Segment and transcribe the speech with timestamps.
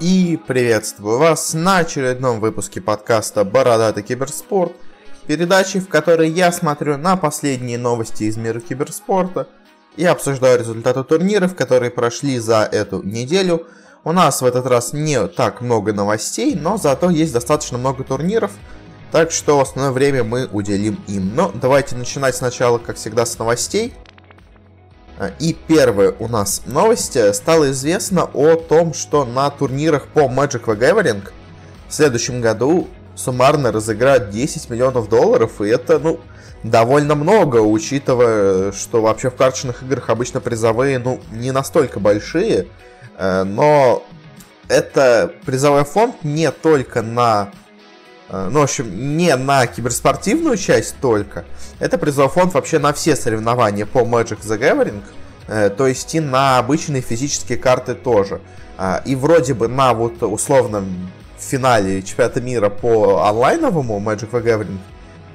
[0.00, 4.72] И приветствую вас на очередном выпуске подкаста «Бородатый киберспорт»,
[5.26, 9.46] передачи, в которой я смотрю на последние новости из мира киберспорта
[9.96, 13.66] и обсуждаю результаты турниров, которые прошли за эту неделю.
[14.02, 18.52] У нас в этот раз не так много новостей, но зато есть достаточно много турниров,
[19.12, 21.34] так что основное время мы уделим им.
[21.34, 23.92] Но давайте начинать сначала, как всегда, с новостей–
[25.38, 27.16] и первая у нас новость.
[27.16, 31.22] Э, стало известно о том, что на турнирах по Magic the Gathering
[31.88, 36.20] в следующем году суммарно разыграют 10 миллионов долларов, и это, ну,
[36.62, 42.66] довольно много, учитывая, что вообще в карточных играх обычно призовые, ну, не настолько большие,
[43.18, 44.02] э, но
[44.68, 47.50] это призовой фонд не только на,
[48.28, 51.44] э, ну, в общем, не на киберспортивную часть только,
[51.78, 55.02] это призовой фонд вообще на все соревнования по Magic the Gathering,
[55.50, 58.40] то есть и на обычные физические карты тоже.
[58.82, 64.78] А, и вроде бы на вот условном финале чемпионата мира по онлайновому Magic the Gathering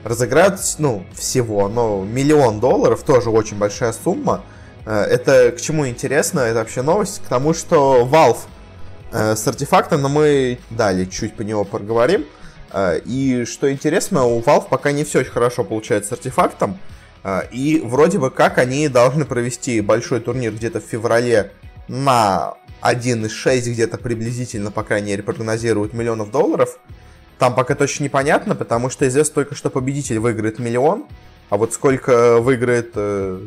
[0.03, 4.41] разыграют, ну, всего, но миллион долларов, тоже очень большая сумма.
[4.85, 8.39] Э, это к чему интересно, это вообще новость, к тому, что Valve
[9.11, 12.25] э, с артефактом, но мы далее чуть по него поговорим,
[13.05, 16.79] и что интересно, у Valve пока не все очень хорошо получается с артефактом.
[17.27, 21.53] А, и вроде бы как они должны провести большой турнир где-то в феврале
[21.87, 26.77] на 1,6 где-то приблизительно, по крайней мере, прогнозируют миллионов долларов.
[27.39, 31.05] Там пока точно непонятно, потому что известно только, что победитель выиграет миллион,
[31.49, 33.39] а вот сколько выиграет, э,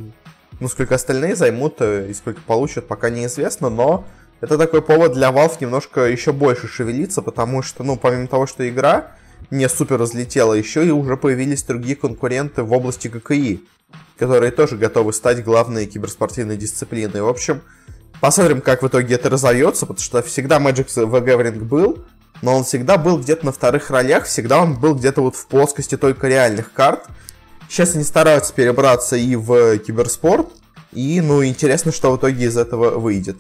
[0.59, 4.05] ну, сколько остальные займут э, и сколько получат, пока неизвестно, но
[4.41, 8.69] это такой повод для Valve немножко еще больше шевелиться, потому что, ну, помимо того, что
[8.69, 9.13] игра
[9.51, 13.63] не супер разлетела, еще и уже появились другие конкуренты в области ГКИ,
[14.19, 17.23] которые тоже готовы стать главной киберспортивной дисциплиной.
[17.23, 17.63] В общем,
[18.21, 22.05] посмотрим, как в итоге это разовьется, потому что всегда Magic the Gathering был,
[22.43, 25.97] но он всегда был где-то на вторых ролях, всегда он был где-то вот в плоскости
[25.97, 27.07] только реальных карт.
[27.69, 30.49] Сейчас они стараются перебраться и в киберспорт,
[30.93, 33.37] и, ну, интересно, что в итоге из этого выйдет.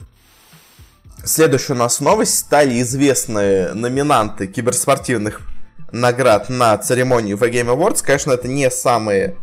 [1.25, 2.39] Следующая у нас новость.
[2.39, 5.41] Стали известны номинанты киберспортивных
[5.93, 8.03] наград на церемонию в Game Awards.
[8.05, 9.37] Конечно, это не самые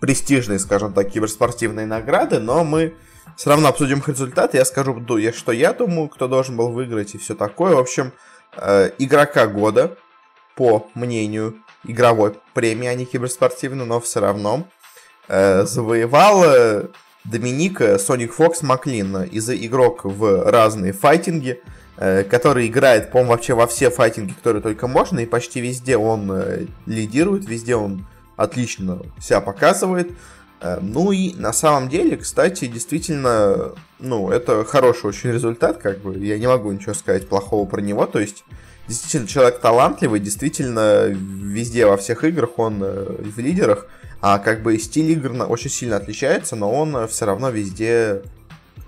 [0.00, 2.94] престижные, скажем так, киберспортивные награды, но мы
[3.36, 4.56] все равно обсудим их результаты.
[4.56, 5.00] Я скажу,
[5.34, 7.74] что я думаю, кто должен был выиграть и все такое.
[7.74, 8.12] В общем,
[8.56, 9.96] э, игрока года,
[10.56, 14.66] по мнению игровой премии, а не киберспортивной, но все равно,
[15.28, 16.84] э, завоевал э,
[17.24, 21.62] Доминика Соник Фокс Маклин, из игрок в разные файтинги,
[22.24, 26.66] который играет, по-моему, вообще во все файтинги, которые только можно, и почти везде он э,
[26.86, 28.06] лидирует, везде он
[28.36, 30.10] отлично себя показывает.
[30.60, 36.18] Э, ну и на самом деле, кстати, действительно, ну, это хороший очень результат, как бы,
[36.18, 38.44] я не могу ничего сказать плохого про него, то есть,
[38.88, 43.86] действительно, человек талантливый, действительно, везде, во всех играх он в лидерах,
[44.20, 48.22] а как бы стиль игр очень сильно отличается, но он э, все равно везде,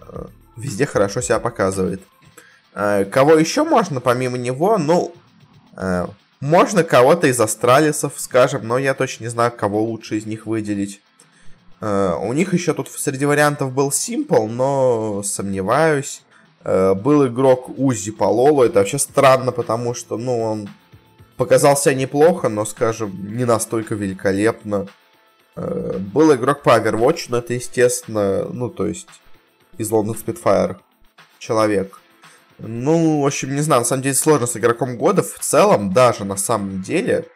[0.09, 2.03] э, везде хорошо себя показывает.
[2.75, 4.79] Э, кого еще можно помимо него?
[4.79, 5.15] Ну,
[6.41, 11.01] можно кого-то из астралисов, скажем, но я точно не знаю, кого лучше из них выделить.
[11.81, 16.23] У них еще тут среди вариантов был Simple, но сомневаюсь.
[16.63, 20.69] Был игрок Узи по Лолу, это вообще странно, потому что, ну, он
[21.37, 24.87] показался неплохо, но, скажем, не настолько великолепно.
[25.57, 29.09] Э, был игрок по Overwatch, но это, естественно, ну, то есть,
[29.77, 30.77] из London Spitfire
[31.39, 32.01] человек.
[32.65, 35.23] Ну, в общем, не знаю, на самом деле сложно с игроком года.
[35.23, 37.27] В целом, даже на самом деле,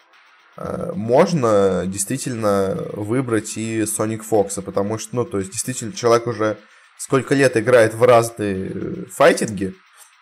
[0.56, 6.58] э, можно действительно выбрать и Sonic Fox, потому что, ну, то есть, действительно, человек уже
[6.96, 9.74] сколько лет играет в разные файтинги,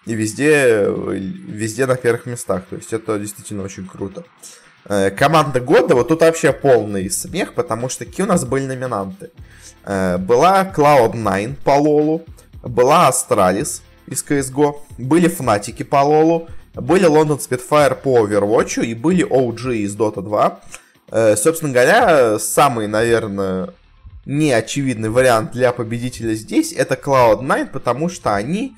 [0.07, 2.65] и везде, везде на первых местах.
[2.71, 4.25] То есть, это действительно очень круто.
[4.87, 9.33] Э, команда года, вот тут вообще полный смех, потому что какие у нас были номинанты.
[9.85, 12.25] Э, была Cloud9 по Лолу,
[12.63, 19.27] была Astralis из CSGO, были Фнатики по Лолу, были London Spitfire по Overwatch и были
[19.27, 20.61] OG из Dota 2.
[21.11, 23.71] Э, собственно говоря, самый, наверное,
[24.27, 28.77] неочевидный вариант для победителя здесь это Cloud9, потому что они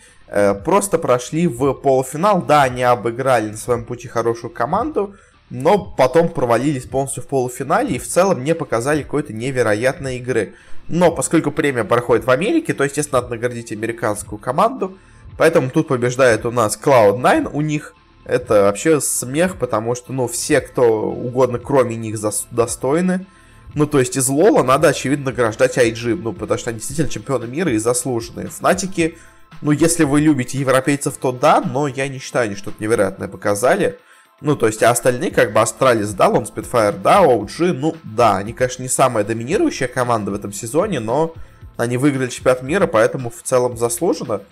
[0.64, 2.42] просто прошли в полуфинал.
[2.42, 5.14] Да, они обыграли на своем пути хорошую команду,
[5.50, 10.54] но потом провалились полностью в полуфинале и в целом не показали какой-то невероятной игры.
[10.88, 14.98] Но поскольку премия проходит в Америке, то, естественно, надо наградить американскую команду.
[15.36, 17.94] Поэтому тут побеждает у нас Cloud9, у них
[18.24, 22.18] это вообще смех, потому что, ну, все, кто угодно, кроме них,
[22.50, 23.26] достойны.
[23.74, 27.46] Ну, то есть из Лола надо, очевидно, награждать IG, ну, потому что они действительно чемпионы
[27.46, 28.48] мира и заслуженные.
[28.48, 29.16] Фнатики
[29.62, 33.98] Ну, если вы любите европейцев, то да, но я не считаю, они что-то невероятное показали.
[34.40, 38.36] Ну, то есть, а остальные, как бы, Astralis, да, London Spitfire, да, OG, ну, да,
[38.36, 41.34] они, конечно, не самая доминирующая команда в этом сезоне, но
[41.76, 44.42] они выиграли чемпионат мира, поэтому в целом заслуженно.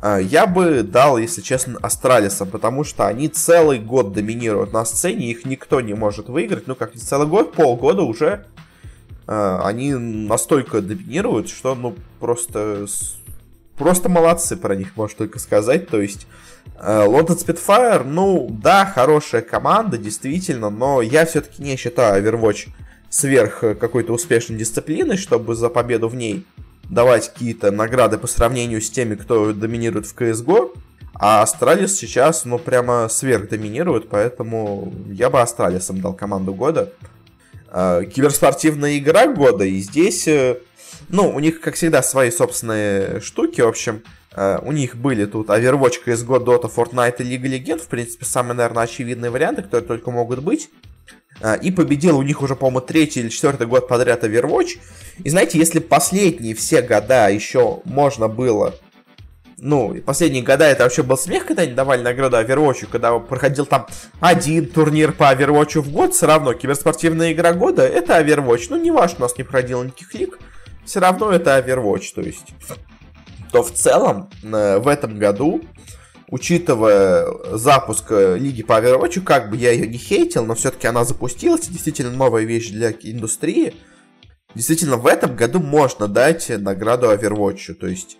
[0.00, 5.30] А, я бы дал, если честно, Астралисам, потому что они целый год доминируют на сцене,
[5.30, 6.66] их никто не может выиграть.
[6.66, 8.46] Ну, как не целый год, полгода уже
[9.26, 12.86] а, они настолько доминируют, что, ну, просто...
[13.76, 15.86] Просто молодцы про них, можно только сказать.
[15.86, 16.26] То есть,
[16.82, 22.70] London uh, Spitfire, ну, да, хорошая команда, действительно, но я все-таки не считаю Overwatch
[23.08, 26.44] сверх какой-то успешной дисциплины, чтобы за победу в ней
[26.88, 30.76] давать какие-то награды по сравнению с теми, кто доминирует в CSGO.
[31.14, 36.92] А Astralis сейчас, ну, прямо сверх доминирует, поэтому я бы Астралисом дал команду года.
[37.70, 40.58] Uh, киберспортивная игра года, и здесь, э,
[41.10, 44.02] ну, у них, как всегда, свои собственные штуки, в общем,
[44.36, 47.80] Uh, у них были тут Overwatch, CSGO, Dota, Fortnite и League Legends.
[47.80, 50.70] В принципе, самые, наверное, очевидные варианты, которые только могут быть.
[51.40, 54.78] Uh, и победил у них уже, по-моему, третий или четвертый год подряд Overwatch.
[55.22, 58.74] И знаете, если последние все года еще можно было...
[59.56, 63.86] Ну, последние года это вообще был смех, когда они давали награду Overwatch, когда проходил там
[64.20, 68.66] один турнир по Overwatch в год, все равно киберспортивная игра года это Overwatch.
[68.70, 70.38] Ну, не важно, у нас не проходило никаких лиг,
[70.84, 72.46] все равно это Overwatch, то есть
[73.52, 75.62] то в целом э, в этом году,
[76.30, 77.26] учитывая
[77.56, 81.68] запуск э, Лиги по Overwatch, как бы я ее не хейтил, но все-таки она запустилась,
[81.68, 83.74] действительно новая вещь для индустрии.
[84.54, 88.18] Действительно, в этом году можно дать награду Overwatch, то есть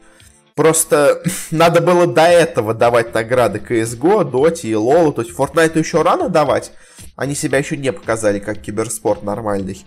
[0.58, 1.22] Просто
[1.52, 5.12] надо было до этого давать награды CSGO, Dota и LoL.
[5.12, 6.72] То есть Fortnite еще рано давать.
[7.14, 9.86] Они себя еще не показали как киберспорт нормальный.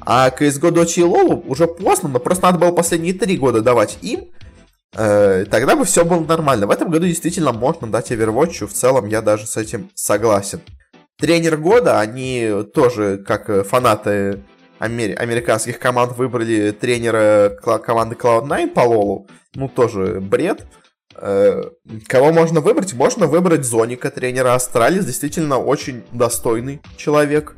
[0.00, 3.98] А CSGO, Dota и LoL уже поздно, но просто надо было последние три года давать
[4.02, 4.24] им.
[4.96, 6.66] Э, тогда бы все было нормально.
[6.66, 10.60] В этом году действительно можно дать Overwatch, в целом я даже с этим согласен.
[11.18, 14.44] Тренер года, они тоже, как фанаты
[14.78, 15.20] амер...
[15.20, 17.50] американских команд, выбрали тренера
[17.84, 19.28] команды Cloud9 по Лолу.
[19.54, 20.66] Ну, тоже бред.
[21.16, 21.64] Э,
[22.06, 22.94] кого можно выбрать?
[22.94, 27.56] Можно выбрать Зоника, тренера Astralis, действительно очень достойный человек.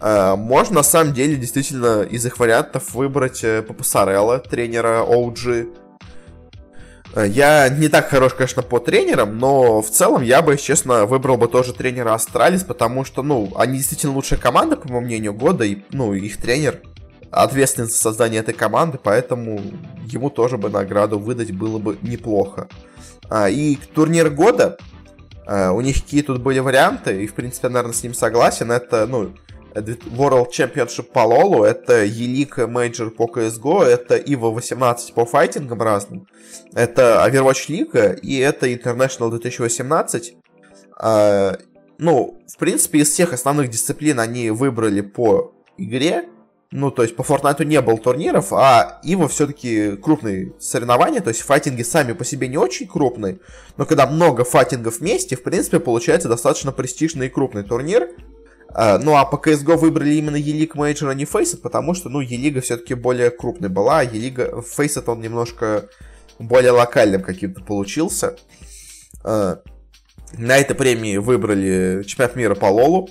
[0.00, 5.83] Э, можно, на самом деле, действительно из их вариантов выбрать ppasarel а, тренера OG, Э,
[7.22, 11.46] я не так хорош, конечно, по тренерам, но в целом я бы, честно, выбрал бы
[11.46, 15.78] тоже тренера Astralis, потому что, ну, они действительно лучшая команда, по моему мнению, года, и,
[15.90, 16.80] ну, их тренер
[17.30, 19.60] ответственен за создание этой команды, поэтому
[20.06, 22.68] ему тоже бы награду выдать было бы неплохо.
[23.28, 24.78] А, и турнир года,
[25.46, 28.70] а, у них какие тут были варианты, и, в принципе, я, наверное, с ним согласен,
[28.70, 29.32] это, ну,
[29.74, 36.26] World Championship по лолу, это Елик Major по CSGO, это EVO 18 по файтингам разным,
[36.74, 40.36] это Overwatch League и это International 2018.
[40.96, 41.58] А,
[41.98, 46.28] ну, в принципе, из всех основных дисциплин они выбрали по игре,
[46.70, 51.42] ну, то есть по Fortnite не было турниров, а Иво все-таки крупные соревнования, то есть
[51.42, 53.38] файтинги сами по себе не очень крупные,
[53.76, 58.10] но когда много файтингов вместе, в принципе, получается достаточно престижный и крупный турнир,
[58.74, 62.20] а, ну, а по CSGO выбрали именно E-League Major, а не Faceit, потому что, ну,
[62.20, 65.88] E-League все-таки более крупной была, а E-League, Faceit он немножко
[66.38, 68.36] более локальным каким-то получился.
[69.22, 69.60] А,
[70.36, 73.08] на этой премии выбрали чемпионат мира по Лолу.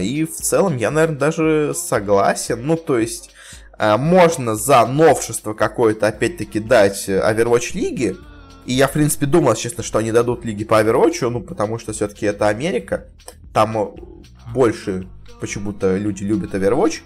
[0.00, 2.66] И в целом я, наверное, даже согласен.
[2.66, 3.30] Ну, то есть,
[3.78, 8.16] можно за новшество какое-то, опять-таки, дать Overwatch лиги.
[8.64, 11.92] И я, в принципе, думал, честно, что они дадут лиги по Overwatch, ну, потому что
[11.92, 13.04] все-таки это Америка.
[13.52, 13.94] Там
[14.56, 15.06] больше
[15.38, 17.02] почему-то люди любят Overwatch.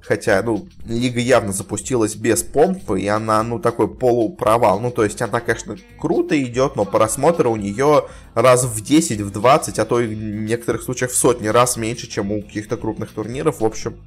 [0.00, 4.80] Хотя, ну, лига явно запустилась без помпы, и она, ну, такой полупровал.
[4.80, 9.30] Ну, то есть она, конечно, круто идет, но просмотры у нее раз в 10, в
[9.30, 13.12] 20, а то и в некоторых случаях в сотни раз меньше, чем у каких-то крупных
[13.12, 13.60] турниров.
[13.60, 14.00] В общем,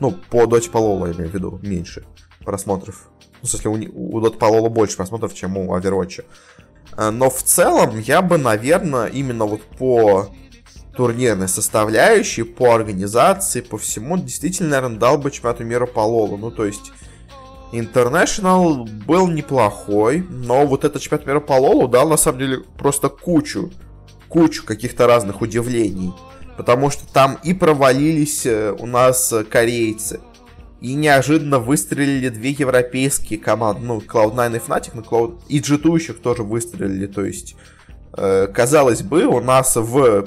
[0.00, 2.04] ну, по Dota Полола, я имею в виду, меньше
[2.44, 3.08] просмотров.
[3.42, 6.24] Ну, в смысле, у, у Dota Полола больше просмотров, чем у Overwatch.
[6.96, 10.30] Э, но в целом я бы, наверное, именно вот по
[10.96, 16.36] турнирной составляющей, по организации, по всему, действительно, наверное, дал бы чемпионату мира по Лолу.
[16.36, 16.92] Ну, то есть,
[17.72, 23.08] International был неплохой, но вот этот чемпионат мира по Лолу дал, на самом деле, просто
[23.08, 23.72] кучу,
[24.28, 26.12] кучу каких-то разных удивлений.
[26.56, 30.20] Потому что там и провалились э, у нас корейцы,
[30.80, 35.40] и неожиданно выстрелили две европейские команды, ну, Cloud9 и Fnatic, но Cloud...
[35.48, 37.56] и G2 еще тоже выстрелили, то есть,
[38.16, 40.26] э, казалось бы, у нас в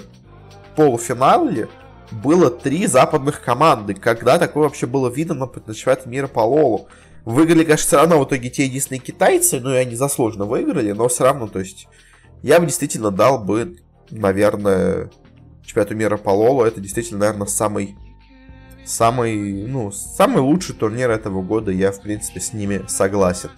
[0.78, 1.68] полуфинале
[2.12, 3.96] было три западных команды.
[3.96, 6.88] Когда такое вообще было видно на чемпионате мира по Лолу?
[7.26, 11.10] Выиграли, конечно, все равно в итоге те единственные китайцы, ну и они заслуженно выиграли, но
[11.10, 11.90] все равно, то есть,
[12.42, 13.80] я бы действительно дал бы,
[14.12, 15.12] наверное,
[15.66, 17.98] чемпионату мира по Лолу, это действительно, наверное, самый,
[18.86, 23.50] самый, ну, самый лучший турнир этого года, я, в принципе, с ними согласен.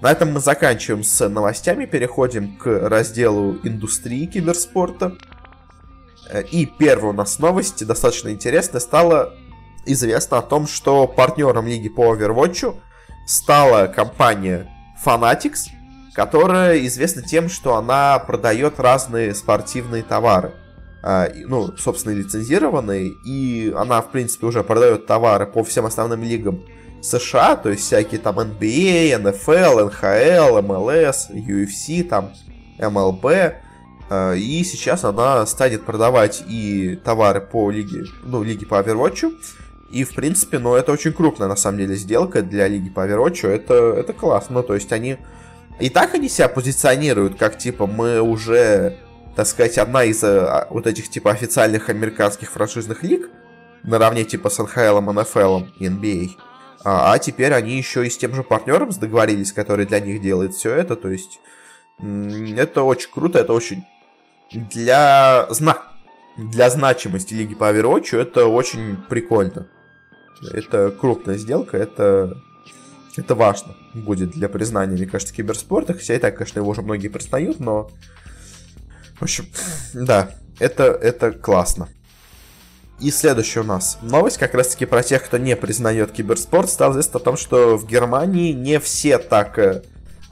[0.00, 5.16] На этом мы заканчиваем с новостями, переходим к разделу индустрии киберспорта.
[6.50, 9.34] И первая у нас новость, достаточно интересная, стало
[9.86, 12.76] известно о том, что партнером лиги по Overwatch
[13.26, 14.70] стала компания
[15.04, 15.68] Fanatics,
[16.14, 20.54] которая известна тем, что она продает разные спортивные товары.
[21.02, 26.64] А, ну, собственно, лицензированные, и она, в принципе, уже продает товары по всем основным лигам
[27.02, 32.32] США, то есть всякие там NBA, NFL, NHL, MLS, UFC, там
[32.78, 33.56] MLB,
[34.10, 39.32] и сейчас она станет продавать и товары по лиге, ну, лиге по Overwatch,
[39.94, 43.48] и, в принципе, ну, это очень крупная, на самом деле, сделка для Лиги по Overwatch.
[43.48, 44.56] Это, это классно.
[44.56, 45.18] Ну, то есть они...
[45.78, 48.98] И так они себя позиционируют, как, типа, мы уже,
[49.36, 53.30] так сказать, одна из а, вот этих, типа, официальных американских франшизных лиг,
[53.84, 56.30] наравне, типа, с NHL, NFL и NBA.
[56.84, 60.54] А, а теперь они еще и с тем же партнером договорились, который для них делает
[60.54, 60.96] все это.
[60.96, 61.38] То есть,
[62.00, 63.84] это очень круто, это очень
[64.52, 65.82] для, зна...
[66.36, 69.66] для значимости Лиги по Overwatch это очень прикольно.
[70.52, 72.36] Это крупная сделка, это,
[73.16, 75.94] это важно будет для признания, мне кажется, киберспорта.
[75.94, 77.90] Хотя и так, конечно, его уже многие признают, но...
[79.18, 79.46] В общем,
[79.94, 81.88] да, это, это классно.
[83.00, 86.70] И следующая у нас новость как раз-таки про тех, кто не признает киберспорт.
[86.70, 89.82] Стало известно о том, что в Германии не все так э,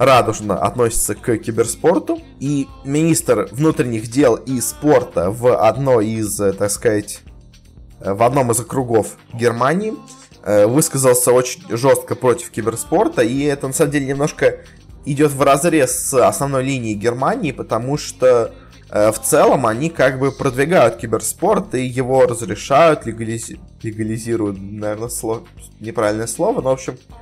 [0.04, 2.20] радужно относятся к киберспорту.
[2.40, 7.20] И министр внутренних дел и спорта в одной из, э, так сказать,
[8.04, 9.94] в одном из округов Германии
[10.42, 14.58] э, высказался очень жестко против киберспорта, и это на самом деле немножко
[15.04, 18.52] идет в разрез с основной линией Германии, потому что
[18.90, 23.60] э, в целом они как бы продвигают киберспорт и его разрешают, легализи...
[23.82, 25.42] легализируют, наверное, слово...
[25.80, 27.21] неправильное слово, но в общем э,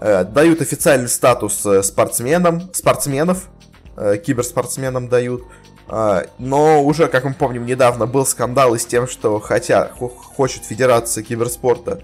[0.00, 3.48] дают официальный статус спортсменам, спортсменов,
[3.96, 5.42] киберспортсменам дают,
[6.38, 11.22] но уже, как мы помним, недавно был скандал и с тем, что хотя хочет Федерация
[11.22, 12.00] киберспорта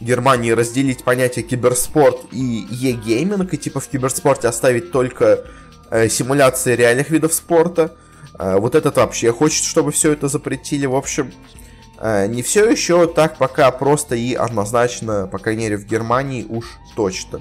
[0.00, 5.44] Германии разделить понятие киберспорт и e-гейминг, и типа в киберспорте оставить только
[5.90, 7.92] э, симуляции реальных видов спорта.
[8.38, 10.84] Э, вот этот вообще хочет, чтобы все это запретили.
[10.84, 11.55] В общем, э,
[12.00, 17.40] не все еще так пока просто и однозначно, по крайней мере, в Германии уж точно.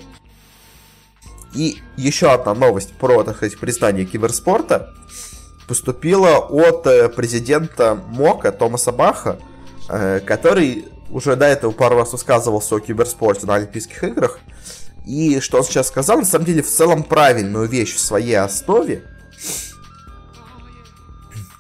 [1.53, 4.93] И еще одна новость про, так сказать, признание киберспорта
[5.67, 9.39] поступила от э, президента МОКа Томаса Баха,
[9.89, 14.39] э, который уже до этого пару раз высказывался о киберспорте на Олимпийских играх.
[15.05, 19.03] И что он сейчас сказал, на самом деле, в целом правильную вещь в своей основе.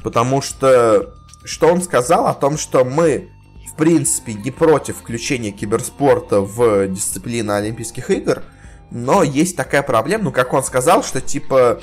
[0.03, 1.14] Потому что,
[1.45, 3.29] что он сказал о том, что мы,
[3.71, 8.43] в принципе, не против включения киберспорта в дисциплины Олимпийских игр,
[8.91, 11.81] но есть такая проблема, ну, как он сказал, что, типа,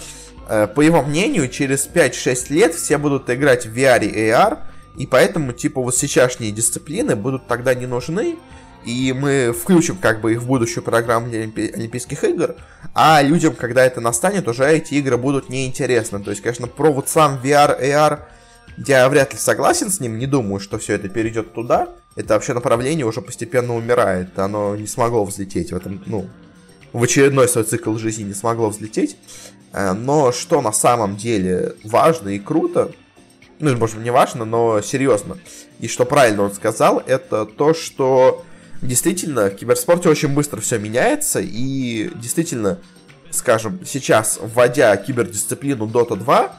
[0.48, 4.58] Э, по его мнению, через 5-6 лет все будут играть в VR и AR,
[4.98, 8.36] и поэтому, типа, вот сейчасшние дисциплины будут тогда не нужны,
[8.84, 12.56] и мы включим как бы их в будущую программу для Олимпийских игр,
[12.94, 16.18] а людям, когда это настанет, уже эти игры будут неинтересны.
[16.18, 18.20] То есть, конечно, про вот сам VR, AR
[18.76, 21.90] я вряд ли согласен с ним, не думаю, что все это перейдет туда.
[22.16, 26.28] Это вообще направление уже постепенно умирает, оно не смогло взлететь в этом, ну,
[26.92, 29.16] в очередной свой цикл жизни не смогло взлететь.
[29.72, 32.92] Э, но что на самом деле важно и круто,
[33.60, 35.38] ну, может, не важно, но серьезно,
[35.78, 38.44] и что правильно он сказал, это то, что
[38.82, 42.78] действительно в киберспорте очень быстро все меняется, и действительно,
[43.30, 46.52] скажем, сейчас, вводя кибердисциплину Dota 2,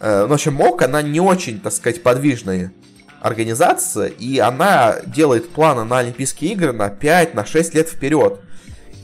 [0.00, 2.72] э, ну, в общем, МОК, она не очень, так сказать, подвижная
[3.20, 8.40] организация, и она делает планы на Олимпийские игры на 5-6 на лет вперед.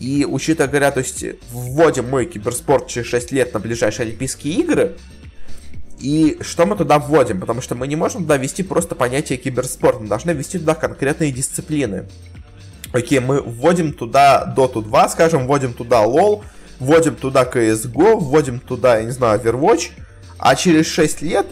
[0.01, 4.97] И, учитывая говоря, то есть, вводим мы киберспорт через 6 лет на ближайшие Олимпийские игры,
[5.99, 7.41] и что мы туда вводим?
[7.41, 11.33] Потому что мы не можем туда ввести просто понятие киберспорт, мы должны ввести туда конкретные
[11.33, 12.07] дисциплины.
[12.93, 16.45] Окей, мы вводим туда Dota 2, скажем, вводим туда LoL,
[16.79, 19.91] вводим туда CSGO, вводим туда, я не знаю, Overwatch,
[20.39, 21.47] а через 6 лет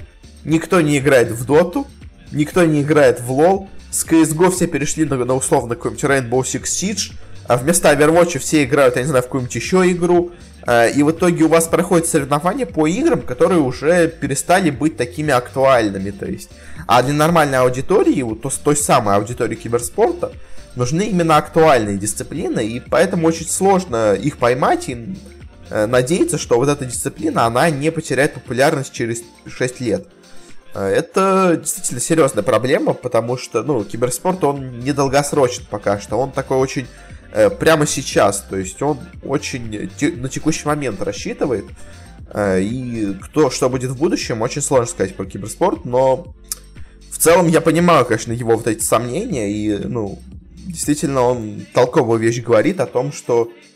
[0.45, 1.87] никто не играет в Dota,
[2.33, 6.63] никто не играет в LoL, с CSGO все перешли на, на условно какой-нибудь Rainbow Six
[6.65, 7.13] Siege,
[7.47, 10.33] а вместо Overwatch все играют, я не знаю, в какую-нибудь еще игру,
[10.67, 15.33] а, и в итоге у вас проходят соревнования по играм, которые уже перестали быть такими
[15.33, 16.51] актуальными, то есть.
[16.87, 20.33] А для нормальной аудитории, вот той самой аудитории киберспорта,
[20.75, 25.15] нужны именно актуальные дисциплины, и поэтому очень сложно их поймать и
[25.71, 30.07] надеяться, что вот эта дисциплина, она не потеряет популярность через 6 лет.
[30.75, 36.59] Э, это действительно серьезная проблема, потому что, ну, киберспорт, он недолгосрочен пока что, он такой
[36.59, 36.87] очень
[37.33, 41.65] э, прямо сейчас, то есть он очень те, на текущий момент рассчитывает,
[42.33, 46.35] э, и кто, что будет в будущем, очень сложно сказать про киберспорт, но
[47.11, 50.19] в целом я понимаю, конечно, его вот эти сомнения, и, ну,
[50.67, 53.74] действительно он толковую вещь говорит о том, что Э,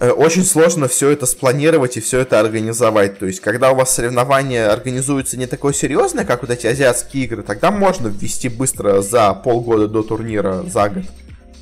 [0.00, 3.18] очень сложно все это спланировать и все это организовать.
[3.18, 7.42] То есть, когда у вас соревнования организуются не такое серьезное, как вот эти азиатские игры,
[7.42, 11.04] тогда можно ввести быстро за полгода до турнира, за год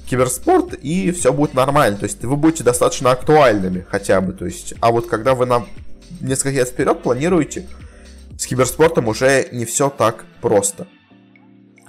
[0.09, 1.99] киберспорт, и все будет нормально.
[1.99, 4.33] То есть, вы будете достаточно актуальными хотя бы.
[4.33, 5.67] То есть, а вот когда вы на
[6.21, 7.67] несколько лет вперед планируете,
[8.39, 10.87] с киберспортом уже не все так просто.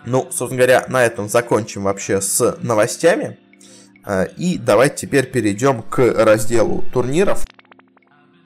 [0.05, 3.39] Ну, собственно говоря, на этом закончим вообще с новостями.
[4.05, 7.45] Э, и давайте теперь перейдем к разделу турниров.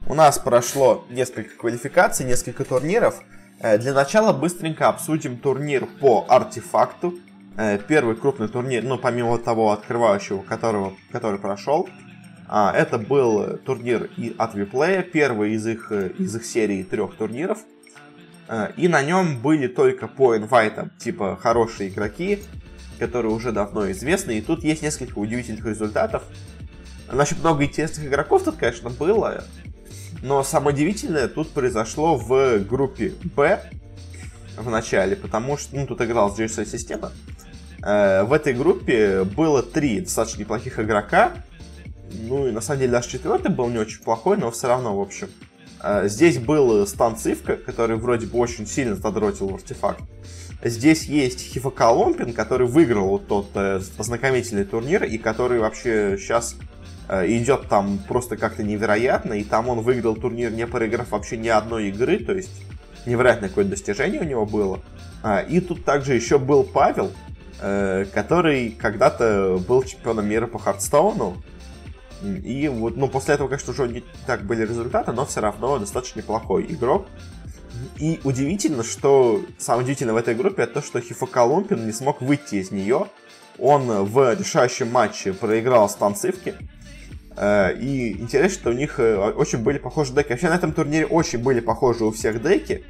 [0.05, 3.21] У нас прошло несколько квалификаций, несколько турниров.
[3.59, 7.15] Э, для начала быстренько обсудим турнир по артефакту.
[7.57, 11.89] Э, первый крупный турнир, ну, помимо того открывающего, которого, который прошел.
[12.49, 17.57] А, это был турнир от Виплея, первый из их, из их серии трех турниров.
[18.77, 22.41] И на нем были только по инвайтам, типа хорошие игроки,
[22.97, 24.37] которые уже давно известны.
[24.37, 26.23] И тут есть несколько удивительных результатов.
[27.11, 29.43] Значит, много интересных игроков тут, конечно, было.
[30.21, 33.61] Но самое удивительное тут произошло в группе Б
[34.57, 37.11] в начале, потому что ну, тут играл GSL система.
[37.83, 41.33] Э, в этой группе было три достаточно неплохих игрока.
[42.11, 45.01] Ну и на самом деле даже четвертый был не очень плохой, но все равно, в
[45.01, 45.29] общем.
[45.81, 50.01] Э, здесь был Стан Цивка, который вроде бы очень сильно задротил артефакт.
[50.63, 56.55] Здесь есть Хифаколомпин, который выиграл вот тот э, ознакомительный турнир, и который вообще сейчас
[57.07, 61.47] э, идет там просто как-то невероятно, и там он выиграл турнир, не проиграв вообще ни
[61.47, 62.49] одной игры, то есть
[63.05, 64.81] невероятное какое-то достижение у него было.
[65.21, 67.11] А, и тут также еще был Павел,
[67.61, 71.37] э, который когда-то был чемпионом мира по Хардстоуну,
[72.21, 76.19] и вот, ну, после этого, конечно, уже не так были результаты, но все равно достаточно
[76.19, 77.07] неплохой игрок.
[77.99, 82.21] И удивительно, что самое удивительное в этой группе это то, что Хифака Лумпин не смог
[82.21, 83.07] выйти из нее.
[83.59, 86.55] Он в решающем матче проиграл станцивки.
[87.37, 90.29] Э, и интересно, что у них э, очень были похожи деки.
[90.29, 92.83] Вообще на этом турнире очень были похожи у всех деки.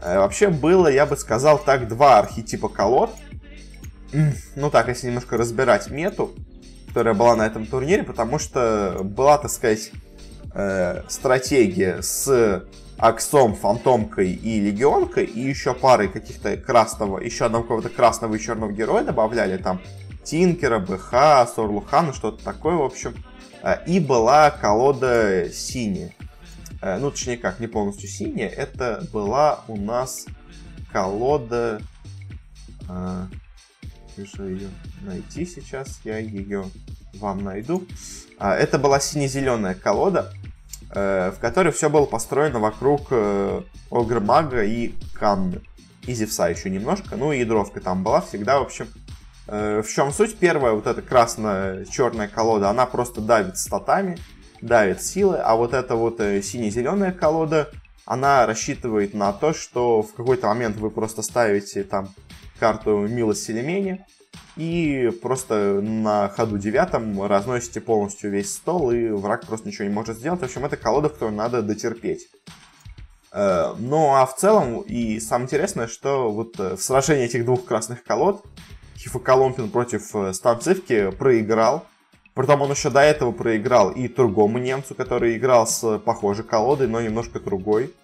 [0.00, 3.10] Э, вообще было, я бы сказал, так два архетипа колод.
[4.56, 6.34] Ну так, если немножко разбирать мету,
[6.88, 9.90] которая была на этом турнире, потому что была, так сказать,
[11.08, 12.62] стратегия с
[12.98, 18.72] Аксом, Фантомкой и Легионкой, и еще парой каких-то красного, еще одного какого-то красного и черного
[18.72, 19.80] героя добавляли, там
[20.24, 23.14] Тинкера, БХ, Сорлухана, что-то такое, в общем.
[23.62, 26.14] Э, и была колода синяя.
[26.80, 28.48] Э, ну, точнее как, не полностью синяя.
[28.48, 30.26] Это была у нас
[30.92, 31.80] колода...
[34.16, 34.68] Решил ее
[35.00, 36.66] найти сейчас, я ее
[37.14, 37.86] вам найду.
[38.38, 40.32] А, это была сине-зеленая колода.
[40.94, 45.62] Э, в которой все было построено вокруг э, Огрмага и Канны.
[46.06, 48.88] И Зевса еще немножко, ну и ядровка там была всегда, в общем.
[49.46, 50.36] Э, в чем суть?
[50.36, 54.18] Первая, вот эта красная черная колода, она просто давит статами,
[54.60, 57.70] давит силы, а вот эта вот сине-зеленая колода,
[58.04, 62.10] она рассчитывает на то, что в какой-то момент вы просто ставите там
[62.60, 64.04] карту Милость Селемени,
[64.56, 70.18] и просто на ходу девятом разносите полностью весь стол, и враг просто ничего не может
[70.18, 70.40] сделать.
[70.40, 72.28] В общем, это колода, которую надо дотерпеть.
[73.32, 77.64] Э, ну, а в целом, и самое интересное, что вот э, в сражении этих двух
[77.64, 78.44] красных колод
[78.98, 81.86] Хифаколомпин против э, Станцивки проиграл.
[82.34, 87.00] Притом он еще до этого проиграл и другому немцу, который играл с похожей колодой, но
[87.00, 87.94] немножко другой.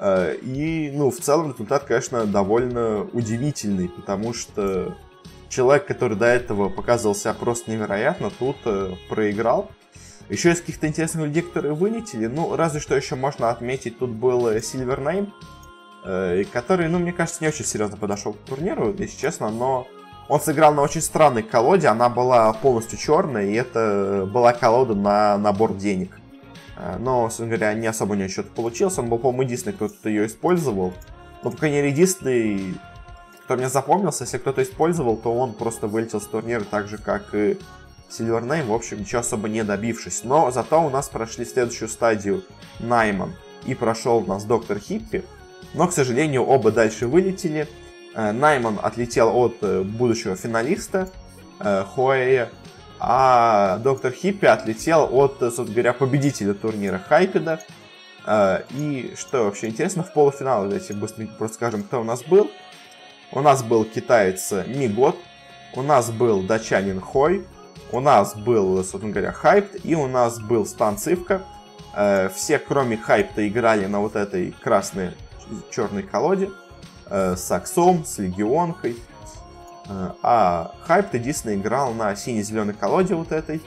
[0.00, 4.96] И, ну, в целом результат, конечно, довольно удивительный, потому что
[5.54, 9.70] человек, который до этого показывал себя просто невероятно, тут э, проиграл.
[10.28, 14.48] Еще из каких-то интересных людей, которые вылетели, ну, разве что еще можно отметить, тут был
[14.48, 14.60] э,
[16.04, 19.86] э, который, ну, мне кажется, не очень серьезно подошел к турниру, если честно, но
[20.28, 25.36] он сыграл на очень странной колоде, она была полностью черная, и это была колода на
[25.38, 26.18] набор денег.
[26.76, 30.08] Э, но, собственно говоря, не особо у него что-то получилось, он был, по-моему, единственный, кто
[30.08, 30.94] ее использовал.
[31.42, 32.74] Но, по крайней мере, единственный
[33.44, 37.34] кто мне запомнился, если кто-то использовал, то он просто вылетел с турнира так же, как
[37.34, 37.58] и
[38.08, 40.24] Silvername, в общем, ничего особо не добившись.
[40.24, 42.44] Но зато у нас прошли следующую стадию
[42.80, 43.34] Найман
[43.66, 45.24] и прошел у нас Доктор Хиппи.
[45.74, 47.68] Но, к сожалению, оба дальше вылетели.
[48.14, 51.10] Э, Найман отлетел от э, будущего финалиста,
[51.60, 52.50] э, Хуэя,
[53.00, 57.60] а доктор Хиппи отлетел от, собственно говоря, победителя турнира Хайпеда.
[58.70, 62.50] И что вообще интересно, в полуфинале, давайте быстренько просто скажем, кто у нас был.
[63.34, 65.16] У нас был китаец Мигот,
[65.74, 67.44] у нас был датчанин Хой,
[67.90, 71.42] у нас был, собственно говоря, Хайп, и у нас был Стан Цивка.
[71.96, 75.10] Э, все, кроме Хайпта, играли на вот этой красной
[75.72, 76.50] черной колоде
[77.06, 78.96] э, с Аксом, с Легионкой.
[79.88, 83.60] Э, а Хайп единственно играл на сине-зеленой колоде вот этой.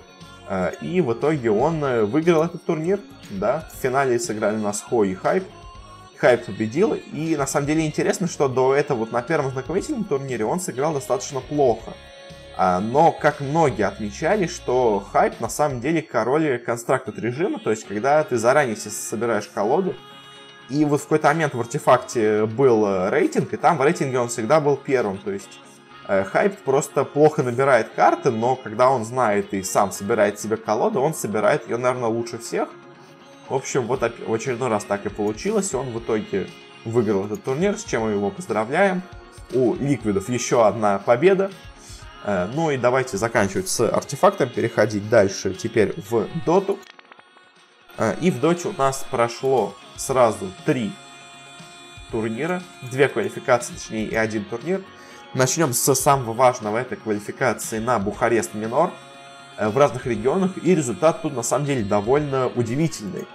[0.82, 3.02] И в итоге он выиграл этот турнир.
[3.32, 5.44] Да, в финале сыграли у нас Хо и Хайп.
[6.18, 6.94] Хайп победил.
[7.14, 10.94] И на самом деле интересно, что до этого вот на первом знакомительном турнире он сыграл
[10.94, 11.94] достаточно плохо.
[12.60, 17.86] А, но, как многие отмечали, что хайп на самом деле король констрактор режима, то есть
[17.88, 19.96] когда ты заранее себе собираешь колоду,
[20.70, 24.60] и вот в какой-то момент в артефакте был рейтинг, и там в рейтинге он всегда
[24.60, 25.60] был первым, то есть
[26.08, 31.00] э, Хайп просто плохо набирает карты, но когда он знает и сам собирает себе колоду,
[31.00, 32.70] он собирает ее, наверное, лучше всех.
[33.50, 35.74] В общем, вот в очередной раз так и получилось.
[35.74, 36.48] Он в итоге
[36.84, 39.02] выиграл этот турнир, с чем мы его поздравляем.
[39.54, 41.52] У Ликвидов еще одна победа.
[42.24, 46.78] Э, ну и давайте заканчивать с артефактом, переходить дальше теперь в доту.
[47.98, 50.92] Э, и в доте у нас прошло сразу три
[52.12, 54.82] турнира, две квалификации, точнее, и один турнир.
[55.34, 58.92] Начнем с самого важного, этой квалификации на Бухарест Минор
[59.58, 63.26] э, в разных регионах, и результат тут на самом деле довольно удивительный.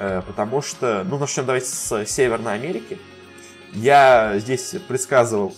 [0.00, 2.98] Потому что, ну, начнем давайте с Северной Америки.
[3.74, 5.54] Я здесь предсказывал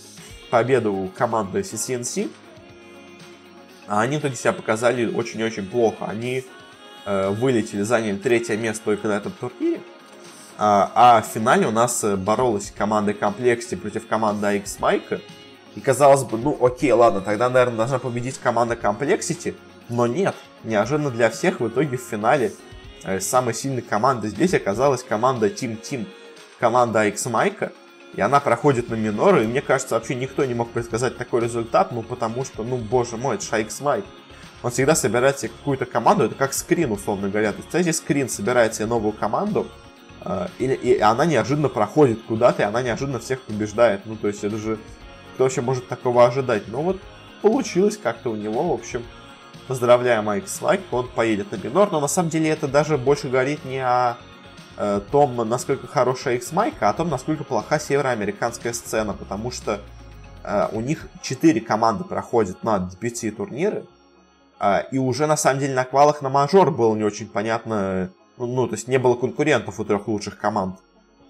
[0.51, 2.29] победу команды CCNC,
[3.87, 6.07] а они в итоге себя показали очень-очень плохо.
[6.07, 6.45] Они
[7.07, 9.81] э, вылетели, заняли третье место только на этом турнире.
[10.59, 15.21] А, а в финале у нас э, боролась команда Complexity против команды ixmike а.
[15.75, 19.55] И казалось бы, ну окей, ладно, тогда, наверное, должна победить команда Complexity.
[19.89, 22.72] Но нет, неожиданно для всех в итоге в финале э,
[23.21, 26.07] самой сильной командой здесь оказалась команда Team Team,
[26.59, 27.73] команда ixmike а.
[28.15, 31.93] И она проходит на миноры, и мне кажется, вообще никто не мог предсказать такой результат,
[31.93, 34.05] ну потому что, ну боже мой, это ж ixmike.
[34.63, 37.53] Он всегда собирает себе какую-то команду, это как скрин, условно говоря.
[37.53, 39.67] То есть, кстати, скрин собирает себе новую команду,
[40.25, 44.03] э, и, и она неожиданно проходит куда-то, и она неожиданно всех побеждает.
[44.05, 44.79] Ну, то есть, это же...
[45.35, 46.65] Кто вообще может такого ожидать?
[46.69, 47.01] Ну, вот
[47.41, 49.03] получилось как-то у него, в общем.
[49.69, 53.65] Поздравляем Майк Слайк, он поедет на минор, но на самом деле это даже больше говорит
[53.65, 54.17] не о
[54.77, 59.81] э, том, насколько хорошая X-Майка, а о том, насколько плоха североамериканская сцена, потому что
[60.43, 63.87] э, у них 4 команды проходят на DPT турниры,
[64.59, 68.47] э, и уже на самом деле на квалах на мажор было не очень понятно, ну,
[68.47, 70.81] ну, то есть не было конкурентов у трех лучших команд.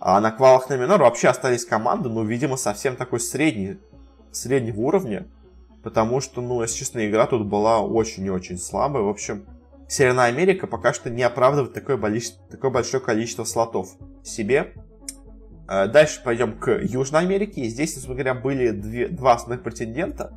[0.01, 3.79] А на квалах на минор вообще остались команды, ну, видимо, совсем такой средний,
[4.33, 5.27] среднего уровня,
[5.83, 9.03] потому что, ну, если честно, игра тут была очень и очень слабая.
[9.03, 9.47] В общем,
[9.93, 12.01] Северная Америка пока что не оправдывает такое,
[12.51, 13.91] такое большое количество слотов
[14.23, 14.73] себе.
[15.69, 17.65] Э, дальше пойдем к Южной Америке.
[17.65, 20.33] Здесь, собственно говоря, были две, два основных претендента.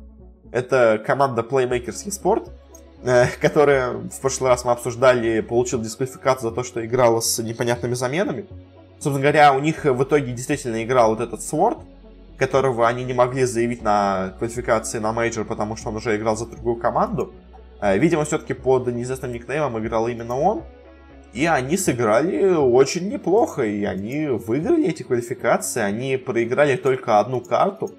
[0.52, 2.50] Это команда Playmakers eSport,
[3.02, 7.94] э, которая в прошлый раз мы обсуждали, получила дисквалификацию за то, что играла с непонятными
[7.94, 8.44] заменами.
[8.98, 11.82] Собственно говоря, у них в итоге действительно играл вот этот Sword,
[12.38, 16.46] которого они не могли заявить на квалификации на мейджор, потому что он уже играл за
[16.46, 17.32] другую команду.
[17.80, 20.62] Э, видимо, все-таки под неизвестным никнеймом играл именно он.
[21.32, 27.90] И они сыграли очень неплохо, и они выиграли эти квалификации, они проиграли только одну карту.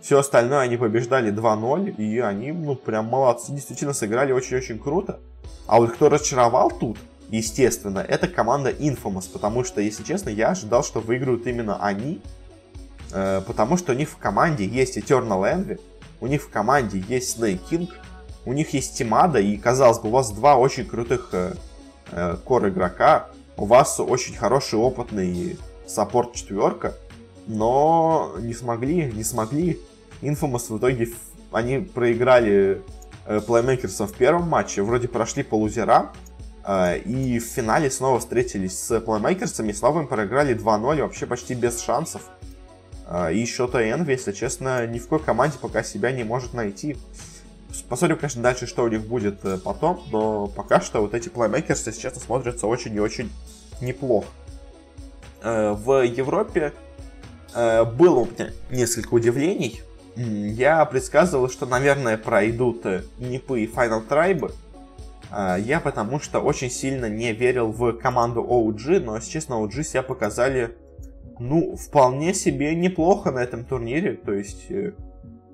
[0.00, 5.18] Все остальное они побеждали 2-0, и они, ну, прям молодцы, действительно сыграли очень-очень круто.
[5.66, 6.96] А вот кто разочаровал тут,
[7.28, 12.20] естественно, это команда Infamous, потому что, если честно, я ожидал, что выиграют именно они,
[13.10, 15.80] потому что у них в команде есть Eternal Envy,
[16.20, 17.88] у них в команде есть Snake King,
[18.44, 21.54] у них есть Тимада, и, казалось бы, у вас два очень крутых э,
[22.12, 26.94] э, кор игрока, у вас очень хороший опытный саппорт четверка,
[27.46, 29.80] но не смогли, не смогли.
[30.22, 31.08] Infamous в итоге,
[31.52, 32.82] они проиграли
[33.26, 36.12] э, плеймейкерсам в первом матче, вроде прошли по лузерам,
[36.64, 41.80] э, и в финале снова встретились с плеймейкерсами, снова им проиграли 2-0, вообще почти без
[41.80, 42.22] шансов.
[43.06, 46.96] Э, и счета Envy, если честно, ни в какой команде пока себя не может найти.
[47.88, 51.90] Посмотрим, конечно, дальше, что у них будет э, потом, но пока что вот эти плеймейкерсы,
[51.90, 53.30] если честно, смотрятся очень и очень
[53.80, 54.28] неплохо.
[55.42, 56.72] Э, в Европе
[57.54, 59.82] э, было у меня несколько удивлений.
[60.16, 62.86] Я предсказывал, что, наверное, пройдут
[63.18, 64.50] Нипы и Final Tribe.
[65.30, 70.02] Я потому что очень сильно не верил в команду OG, но, если честно, OG себя
[70.02, 70.74] показали,
[71.38, 74.14] ну, вполне себе неплохо на этом турнире.
[74.14, 74.66] То есть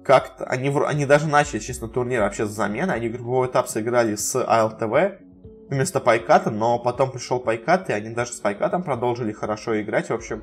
[0.04, 4.34] как-то, они, они даже начали, честно, турнир вообще с замены, они групповой этап сыграли с
[4.34, 5.20] АЛТВ
[5.68, 10.14] вместо Пайката, но потом пришел Пайкат, и они даже с Пайкатом продолжили хорошо играть, в
[10.14, 10.42] общем,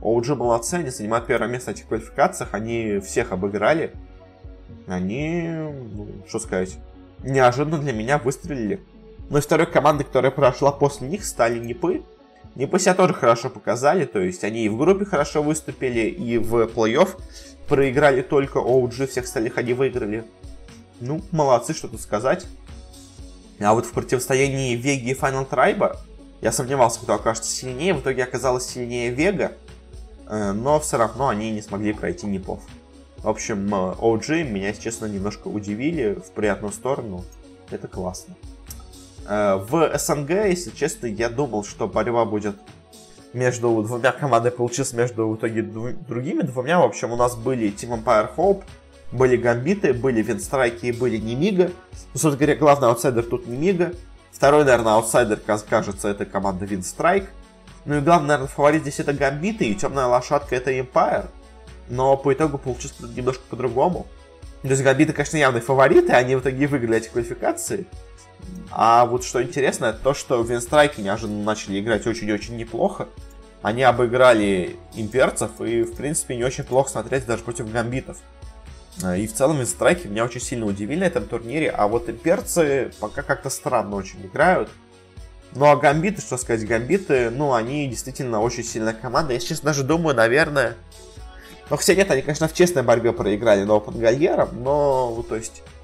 [0.00, 3.92] OG молодцы, они занимают первое место в этих квалификациях, они всех обыграли,
[4.86, 6.78] они, ну, что сказать,
[7.22, 8.80] неожиданно для меня выстрелили.
[9.30, 12.02] Ну и второй командой, которая прошла после них, стали Нипы.
[12.54, 16.64] Нипы себя тоже хорошо показали, то есть они и в группе хорошо выступили, и в
[16.66, 17.18] плей-офф
[17.66, 20.24] проиграли только OG, всех остальных они выиграли.
[21.00, 22.46] Ну, молодцы, что тут сказать.
[23.58, 25.96] А вот в противостоянии Веги и Final Tribe
[26.42, 27.94] я сомневался, кто окажется сильнее.
[27.94, 29.52] В итоге оказалось сильнее Вега,
[30.28, 32.60] э, но все равно они не смогли пройти Нипов.
[33.18, 37.24] В общем, OG меня, честно, немножко удивили в приятную сторону.
[37.70, 38.34] Это классно.
[39.26, 42.56] Э, в СНГ, если честно, я думал, что борьба будет
[43.32, 46.80] между двумя командами, получилась между в итоге другими двумя.
[46.80, 48.62] В общем, у нас были Team Empire Hope,
[49.10, 51.70] были Гамбиты, были Винстрайки и были Немига.
[51.92, 53.92] Ну, собственно говоря, главный аутсайдер тут Немига.
[54.32, 57.28] Второй, наверное, аутсайдер, кажется, это команда Винстрайк.
[57.84, 61.28] Ну и главный, наверное, фаворит здесь это Гамбиты, и темная лошадка это Empire
[61.92, 64.06] но по итогу получилось немножко по-другому.
[64.62, 67.86] То есть Гамбиты, конечно, явные фавориты, они в итоге выиграли эти квалификации.
[68.70, 73.08] А вот что интересно, это то, что Винстрайки неожиданно начали играть очень-очень неплохо.
[73.60, 78.18] Они обыграли имперцев, и, в принципе, не очень плохо смотреть даже против гамбитов.
[79.16, 83.22] И в целом Винстрайки меня очень сильно удивили на этом турнире, а вот имперцы пока
[83.22, 84.68] как-то странно очень играют.
[85.54, 89.34] Ну а гамбиты, что сказать, гамбиты, ну они действительно очень сильная команда.
[89.34, 90.76] Я сейчас даже думаю, наверное,
[91.72, 95.81] но хотя нет, они, конечно, в честной борьбе проиграли Гальером, но, то есть, э,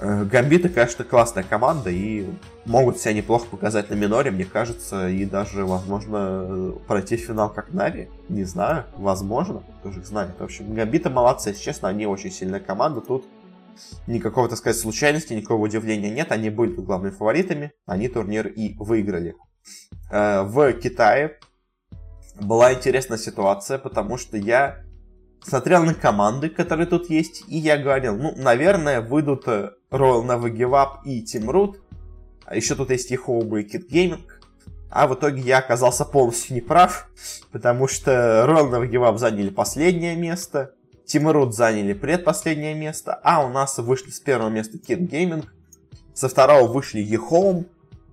[0.00, 2.26] Гамбиты, конечно, классная команда и
[2.66, 8.08] могут себя неплохо показать на миноре, мне кажется, и даже, возможно, пройти финал как Нави.
[8.28, 10.38] Не знаю, возможно, тоже их знает.
[10.38, 13.00] В общем, Гамбиты молодцы, если честно, они очень сильная команда.
[13.00, 13.26] Тут
[14.06, 16.30] никакого, так сказать, случайности, никакого удивления нет.
[16.30, 19.34] Они были главными фаворитами, они турнир и выиграли.
[20.10, 21.38] Э, в Китае
[22.40, 24.84] была интересная ситуация, потому что я
[25.42, 30.52] смотрел на команды, которые тут есть, и я говорил, ну, наверное, выйдут э, Royal Never
[30.52, 31.76] Give и Team Root,
[32.44, 34.22] а еще тут есть и Home и Kid Gaming,
[34.90, 37.08] а в итоге я оказался полностью неправ,
[37.52, 40.74] потому что Royal Never Give заняли последнее место,
[41.06, 45.46] Team Root заняли предпоследнее место, а у нас вышли с первого места Kid Gaming,
[46.14, 47.66] со второго вышли eHome,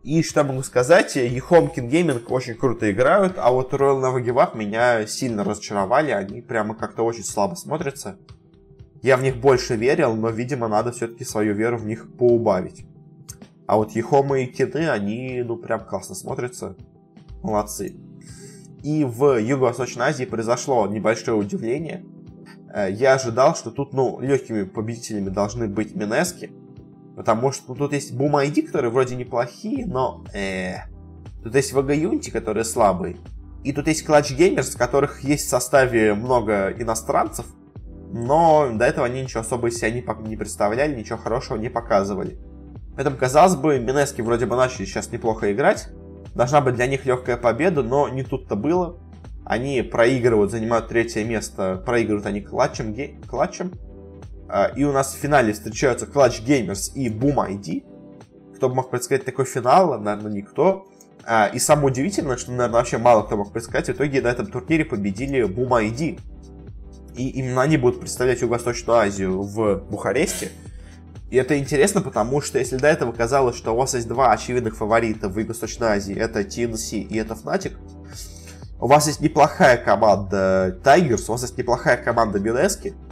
[0.05, 4.55] и что могу сказать, eHome King Gaming очень круто играют, а вот Royal Never Give
[4.55, 8.19] меня сильно разочаровали, они прямо как-то очень слабо смотрятся.
[9.01, 12.85] Я в них больше верил, но, видимо, надо все-таки свою веру в них поубавить.
[13.65, 16.75] А вот eHome и Киды, они, ну, прям классно смотрятся.
[17.41, 17.95] Молодцы.
[18.83, 22.05] И в Юго-Восточной Азии произошло небольшое удивление.
[22.71, 26.51] Э, я ожидал, что тут, ну, легкими победителями должны быть Минески,
[27.15, 30.23] Потому что ну, тут есть ID, которые вроде неплохие, но...
[30.33, 30.87] Э,
[31.43, 33.17] тут есть VG Unity, которые слабые.
[33.63, 37.45] И тут есть Clutch Gamers, в которых есть в составе много иностранцев,
[38.11, 42.37] но до этого они ничего особо из себя не, не представляли, ничего хорошего не показывали.
[42.95, 45.89] Поэтому, казалось бы, Минески вроде бы начали сейчас неплохо играть.
[46.33, 48.99] Должна быть для них легкая победа, но не тут-то было.
[49.45, 53.19] Они проигрывают, занимают третье место, проигрывают они клатчем, ге...
[53.27, 53.71] клатчем
[54.75, 57.83] и у нас в финале встречаются Clutch Gamers и Boom ID.
[58.55, 59.99] Кто бы мог предсказать такой финал?
[59.99, 60.87] Наверное, никто.
[61.25, 64.47] А, и самое удивительное, что, наверное, вообще мало кто мог предсказать, в итоге на этом
[64.47, 66.19] турнире победили Boom ID.
[67.15, 70.51] И именно они будут представлять Юго-Восточную Азию в Бухаресте.
[71.31, 74.77] И это интересно, потому что если до этого казалось, что у вас есть два очевидных
[74.77, 77.73] фаворита в Юго-Восточной Азии, это TNC и это Fnatic,
[78.79, 83.04] у вас есть неплохая команда Tigers, у вас есть неплохая команда Белески, Э,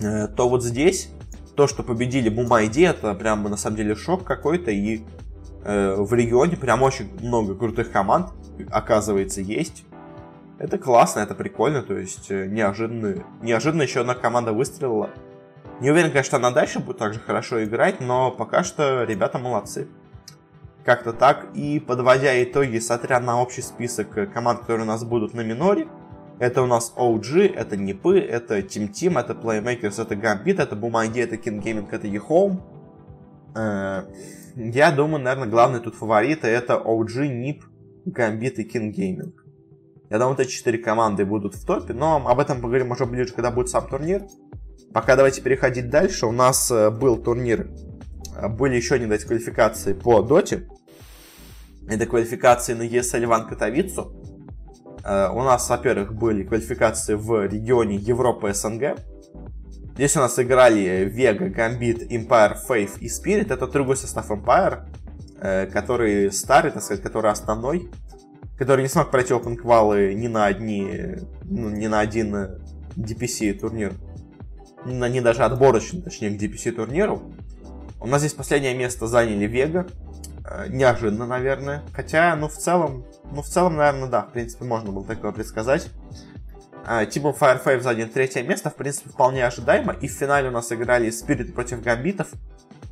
[0.00, 1.10] то вот здесь
[1.56, 5.02] то, что победили Бумайди, это прям на самом деле шок какой-то, и
[5.64, 8.28] э, в регионе прям очень много крутых команд,
[8.70, 9.84] оказывается, есть.
[10.58, 15.10] Это классно, это прикольно, то есть э, неожиданно, неожиданно еще одна команда выстрелила.
[15.80, 19.88] Не уверен, конечно, она дальше будет так же хорошо играть, но пока что ребята молодцы.
[20.84, 21.48] Как-то так.
[21.54, 25.88] И подводя итоги, смотря на общий список э, команд, которые у нас будут на миноре,
[26.38, 31.20] это у нас OG, это Нипы, это Team Team, это Playmakers, это Gambit, это Бумаги,
[31.20, 32.60] это King Gaming, это eHome.
[33.54, 34.04] Э,
[34.56, 37.62] я думаю, наверное, главный тут фавориты это OG, NIP,
[38.06, 39.32] Gambit и King Gaming.
[40.10, 43.50] Я думаю, эти четыре команды будут в топе, но об этом поговорим уже ближе, когда
[43.50, 44.22] будет сам турнир.
[44.92, 46.26] Пока давайте переходить дальше.
[46.26, 47.70] У нас э, был турнир,
[48.36, 50.68] э, были еще не дать квалификации по доте.
[51.88, 54.35] Это квалификации на ESL Иван Катовицу.
[55.06, 58.98] Э, у нас, во-первых, были квалификации в регионе Европа СНГ.
[59.94, 63.52] Здесь у нас играли Vega, Gambit, Empire, Faith и Spirit.
[63.52, 64.80] Это другой состав Empire,
[65.40, 67.88] э, который старый, так сказать, который основной,
[68.58, 72.34] который не смог пройти Open Qual ни на одни, ну, ни на один
[72.96, 73.92] DPC турнир.
[74.84, 77.22] Ни на не даже отборочный, точнее, к DPC турниру.
[78.00, 79.88] У нас здесь последнее место заняли Vega.
[80.48, 81.82] Э, неожиданно, наверное.
[81.92, 85.90] Хотя, ну, в целом, ну, в целом, наверное, да, в принципе, можно было такое предсказать.
[87.10, 89.92] Типа Firefave занял третье место, в принципе, вполне ожидаемо.
[89.94, 92.28] И в финале у нас играли Спирит против Гамбитов.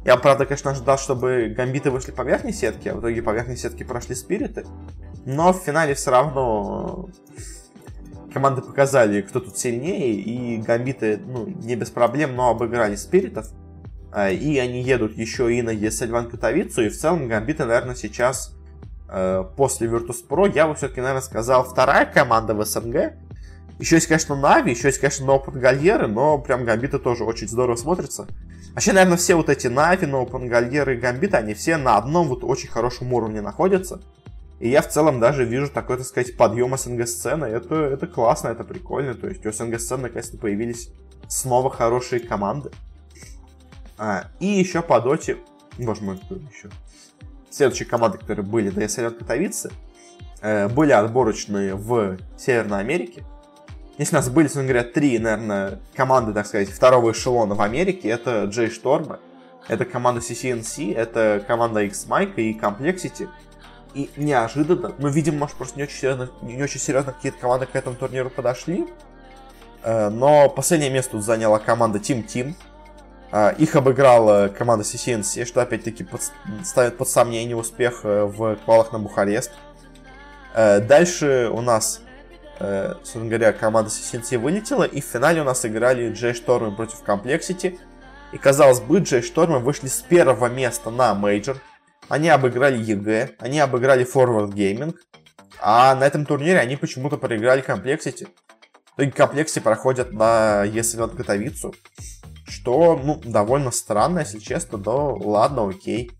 [0.05, 3.57] Я, правда, конечно, ожидал, чтобы Гамбиты вышли по верхней сетке, а в итоге по верхней
[3.57, 4.67] сетке прошли Спириты.
[5.25, 7.09] Но в финале все равно
[8.33, 13.47] команды показали, кто тут сильнее, и Гамбиты, ну, не без проблем, но обыграли Спиритов.
[14.17, 18.55] А, и они едут еще и на ESL Катовицу, и в целом Гамбиты, наверное, сейчас
[19.09, 23.15] э, после Virtus.pro, я бы все-таки, наверное, сказал, вторая команда в СНГ.
[23.81, 27.75] Еще есть, конечно, Нави, еще есть, конечно, Ноупен Гальеры, но прям Гамбиты тоже очень здорово
[27.75, 28.29] смотрятся.
[28.75, 32.45] Вообще, наверное, все вот эти Нави, Ноупен Гальеры и Гамбиты, они все на одном вот
[32.45, 34.01] очень хорошем уровне находятся.
[34.61, 37.47] И я в целом даже вижу такой, так сказать, подъем СНГ-сцены.
[37.47, 39.15] Это, это классно, это прикольно.
[39.15, 40.91] То есть у СНГ-сцены наконец-то появились
[41.27, 42.71] снова хорошие команды.
[43.97, 45.39] А, и еще по доте,
[45.79, 46.21] боже мой,
[46.53, 46.71] еще?
[47.51, 49.71] Следующие команды, которые были до СЛ Катовицы,
[50.41, 53.25] э, были отборочные в Северной Америке.
[53.97, 58.09] Если у нас были, собственно говоря, три, наверное, команды, так сказать, второго эшелона в Америке,
[58.09, 59.21] это Джей Шторма,
[59.69, 63.29] это команда CCNC, это команда X-Mike и Complexity.
[63.95, 67.77] И неожиданно, ну, видимо, может, просто не очень серьезно, не очень серьезно какие-то команды к
[67.77, 68.89] этому турниру подошли.
[69.85, 72.55] Э, но последнее место заняла команда Team Team.
[73.35, 76.23] Э, их обыграла команда CCNC, что опять-таки под,
[76.63, 79.53] ставит под сомнение успех э, в квалах на Бухарест.
[80.55, 82.01] Дальше у нас,
[82.61, 87.77] собственно говоря, команда CCNC вылетела, и в финале у нас играли J.Storm против Complexity.
[88.31, 91.57] И, казалось бы, J.Storm вышли с первого места на мейджор,
[92.09, 94.95] они обыграли EG, они обыграли Forward Gaming,
[95.61, 98.29] а на этом турнире они почему-то проиграли Complexity.
[98.97, 101.75] В итоге Complexity проходят на ESL Катовицу,
[102.47, 106.11] что, ну, довольно странно, если честно, но ладно, окей.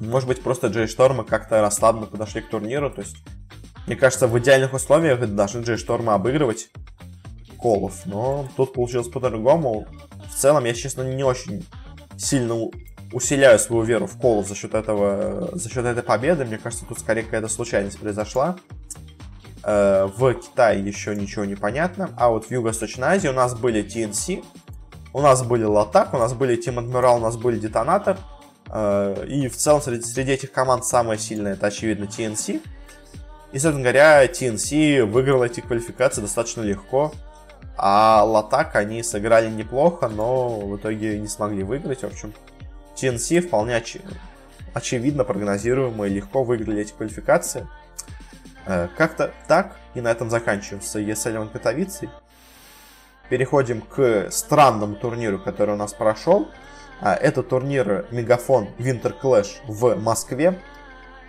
[0.00, 3.16] Может быть, просто Джей Шторма как-то расслабленно подошли к турниру, то есть,
[3.86, 6.70] мне кажется, в идеальных условиях должны Джей Шторма обыгрывать
[7.58, 9.86] Колов, но тут получилось по-другому.
[10.30, 11.66] В целом, я, честно, не очень
[12.16, 12.54] сильно
[13.12, 16.44] усиляю свою веру в Колов за счет этого, за счет этой победы.
[16.44, 18.56] Мне кажется, тут скорее какая-то случайность произошла.
[19.62, 22.10] Э, в Китае еще ничего не понятно.
[22.16, 24.44] А вот в Юго-Восточной Азии у нас были TNC,
[25.16, 28.18] у нас были Латак, у нас были Team Admiral, у нас были Детонатор.
[28.68, 32.60] Э, и в целом среди, среди этих команд самая сильная это, очевидно, TNC.
[33.52, 37.14] И, собственно говоря, TNC выиграл эти квалификации достаточно легко.
[37.78, 42.00] А Латак они сыграли неплохо, но в итоге не смогли выиграть.
[42.00, 42.34] В общем,
[42.94, 43.96] TNC вполне оч...
[44.74, 47.66] очевидно, прогнозируемо и легко выиграли эти квалификации.
[48.66, 52.10] Э, как-то так, и на этом заканчиваем с ESL Катовицей.
[53.28, 56.48] Переходим к странному турниру, который у нас прошел.
[57.00, 60.60] А, это турнир Мегафон Winter Clash в Москве.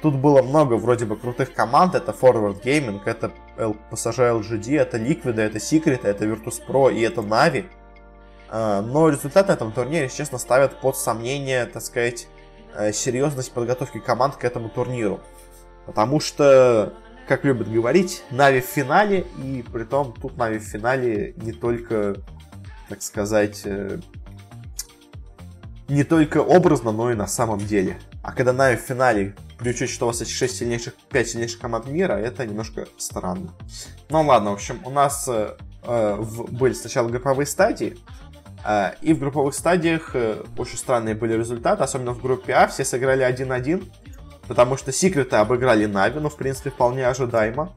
[0.01, 1.95] Тут было много вроде бы крутых команд.
[1.95, 7.65] Это Forward Gaming, это PSG LGD, это Liquid, это Secret, это Virtus.pro и это Navi.
[8.49, 12.27] А, но результаты на этом турнире, если честно, ставят под сомнение, так сказать,
[12.75, 15.19] э, серьезность подготовки команд к этому турниру.
[15.85, 16.93] Потому что,
[17.27, 22.15] как любят говорить, Нави в финале, и при том тут Нави в финале не только,
[22.89, 23.99] так сказать, э,
[25.89, 27.99] не только образно, но и на самом деле.
[28.23, 31.59] А когда Нави в финале, при учете, что у вас есть 6 сильнейших, 5 сильнейших
[31.59, 33.53] команд мира, это немножко странно.
[34.09, 37.97] Ну ладно, в общем, у нас э, в, были сначала групповые стадии,
[38.63, 42.83] а, и в групповых стадиях э, очень странные были результаты, особенно в группе А, все
[42.83, 43.85] сыграли 1-1,
[44.47, 47.73] потому что Секреты обыграли Нави, ну, в принципе, вполне ожидаемо.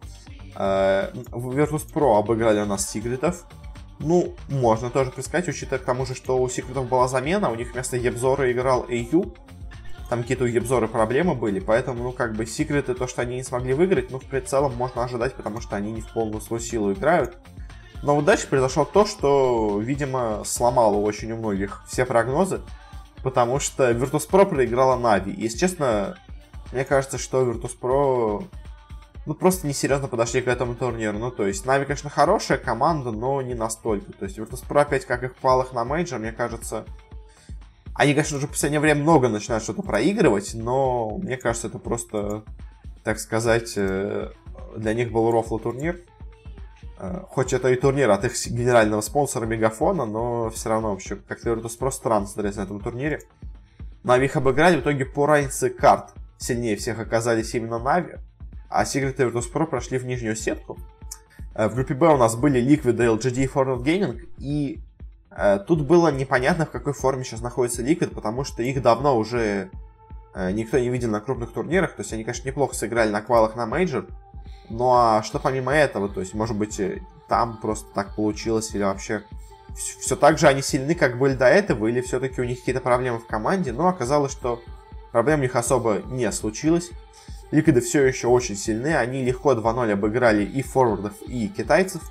[0.54, 3.44] А, в Virtus.pro обыграли у нас Секретов.
[3.98, 7.72] Ну, можно тоже предсказать, учитывая к тому же, что у Секретов была замена, у них
[7.72, 9.36] вместо Ебзора играл AU,
[10.10, 13.44] там какие-то у Ебзора проблемы были, поэтому, ну, как бы, секреты, то, что они не
[13.44, 16.92] смогли выиграть, ну, в целом можно ожидать, потому что они не в полную свою силу
[16.92, 17.36] играют.
[18.02, 22.60] Но вот дальше произошло то, что, видимо, сломало очень у многих все прогнозы,
[23.22, 25.32] потому что Virtus.pro проиграла Нави.
[25.32, 26.16] Если честно,
[26.72, 28.46] мне кажется, что Virtus.pro
[29.26, 31.18] ну, просто несерьезно подошли к этому турниру.
[31.18, 34.12] Ну, то есть, Нави, конечно, хорошая команда, но не настолько.
[34.12, 36.84] То есть, Virtus.pro опять, как в квалах на мейджор, мне кажется...
[37.94, 42.44] Они, конечно, уже в последнее время много начинают что-то проигрывать, но мне кажется, это просто,
[43.04, 44.30] так сказать, э,
[44.76, 46.00] для них был рофло турнир.
[46.98, 51.50] Э, хоть это и турнир от их генерального спонсора Мегафона, но все равно вообще как-то
[51.50, 53.20] Virtus просто странно смотреть на этом турнире.
[54.02, 58.14] Нави их обыграли, в итоге по разнице карт сильнее всех оказались именно Нави,
[58.68, 60.78] а Secret и Virtus.pro прошли в нижнюю сетку.
[61.54, 64.80] Э, в группе Б у нас были Liquid, LGD и Forward Gaming, и
[65.30, 69.70] э, тут было непонятно, в какой форме сейчас находится Liquid, потому что их давно уже
[70.34, 73.54] э, никто не видел на крупных турнирах, то есть они, конечно, неплохо сыграли на квалах
[73.54, 74.06] на мейджор,
[74.70, 76.80] ну а что помимо этого, то есть, может быть,
[77.28, 79.22] там просто так получилось, или вообще
[79.76, 83.18] все так же они сильны, как были до этого, или все-таки у них какие-то проблемы
[83.18, 84.62] в команде, но оказалось, что
[85.12, 86.90] проблем у них особо не случилось.
[87.50, 92.02] Ликвиды все еще очень сильны, они легко 2-0 обыграли и форвардов, и китайцев,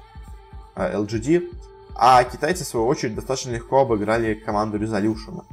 [0.76, 1.56] LGD, э,
[1.96, 5.46] а китайцы, в свою очередь, достаточно легко обыграли команду Resolution.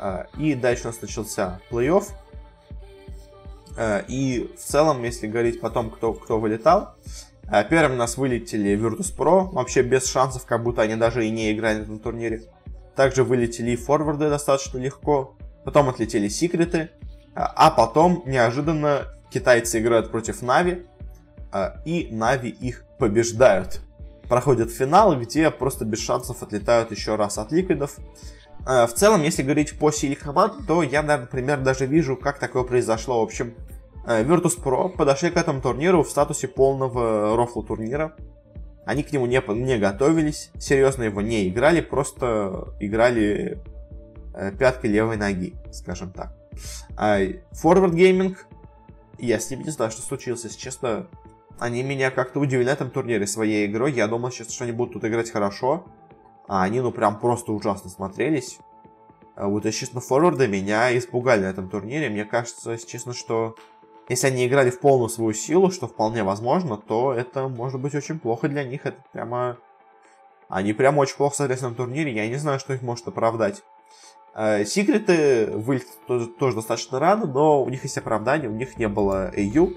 [0.00, 2.06] Э, и дальше у нас начался плей-офф,
[3.78, 6.96] Э, и в целом, если говорить потом, кто, кто вылетал,
[7.70, 11.84] первым у нас вылетели Virtus.pro, вообще без шансов, как будто они даже и не играли
[11.84, 12.42] на турнире.
[12.96, 15.36] Также вылетели и форварды достаточно легко.
[15.64, 16.78] Потом отлетели секреты.
[16.78, 16.88] Э,
[17.34, 20.86] а потом, неожиданно, китайцы играют против Нави.
[21.86, 23.80] И Нави их побеждают.
[24.28, 27.96] Проходят финалы, где просто без шансов отлетают еще раз от ликвидов.
[28.66, 33.20] В целом, если говорить по силе команд, то я, например, даже вижу, как такое произошло.
[33.20, 33.54] В общем,
[34.04, 38.14] Virtus.pro подошли к этому турниру в статусе полного рофла турнира.
[38.84, 43.58] Они к нему не, не готовились, серьезно его не играли, просто играли
[44.58, 46.32] пяткой левой ноги, скажем так.
[46.96, 48.36] А Forward Gaming,
[49.18, 51.08] я с ними не знаю, что случилось, если честно.
[51.58, 53.92] Они меня как-то удивили на этом турнире своей игрой.
[53.92, 55.86] Я думал сейчас, что они будут тут играть хорошо.
[56.46, 58.58] А они, ну, прям просто ужасно смотрелись.
[59.34, 62.10] А вот, если честно, форварды меня испугали на этом турнире.
[62.10, 63.56] Мне кажется, если честно, что
[64.08, 68.18] если они играли в полную свою силу, что вполне возможно, то это может быть очень
[68.18, 68.86] плохо для них.
[68.86, 69.58] Это прямо...
[70.48, 73.62] Они прямо очень плохо смотрелись на турнире, я не знаю, что их может оправдать.
[74.40, 78.86] Э, секреты вылетели тоже, тоже достаточно рано, но у них есть оправдание, у них не
[78.86, 79.76] было AU.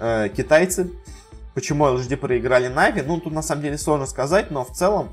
[0.00, 0.90] Э, китайцы.
[1.54, 3.02] Почему LGD проиграли Нави?
[3.02, 5.12] Ну, тут на самом деле сложно сказать, но в целом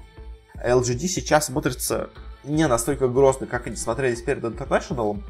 [0.56, 2.10] LGD сейчас смотрится
[2.44, 5.22] не настолько грозно, как они смотрелись перед International.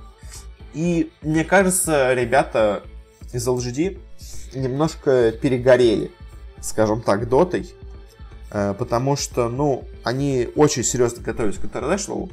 [0.74, 2.84] И мне кажется, ребята
[3.34, 4.00] из LGD
[4.56, 6.14] немножко перегорели,
[6.62, 7.74] скажем так, дотой.
[8.52, 12.32] Э, потому что, ну, они очень серьезно готовились к International.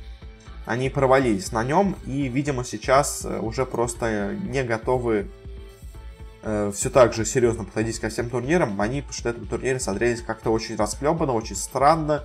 [0.67, 5.29] Они провалились на нем и, видимо, сейчас э, уже просто не готовы
[6.43, 8.81] э, все так же серьезно подходить ко всем турнирам.
[8.81, 12.25] Они после этого турнире смотрелись как-то очень расклебано, очень странно.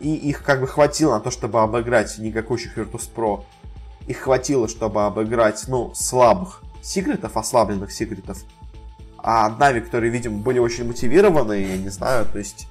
[0.00, 3.44] И их как бы хватило на то, чтобы обыграть никакущих Virtus.pro
[4.10, 8.38] их хватило, чтобы обыграть, ну, слабых секретов, ослабленных секретов.
[9.18, 12.66] А Нави, которые, видимо, были очень мотивированы, я не знаю, то есть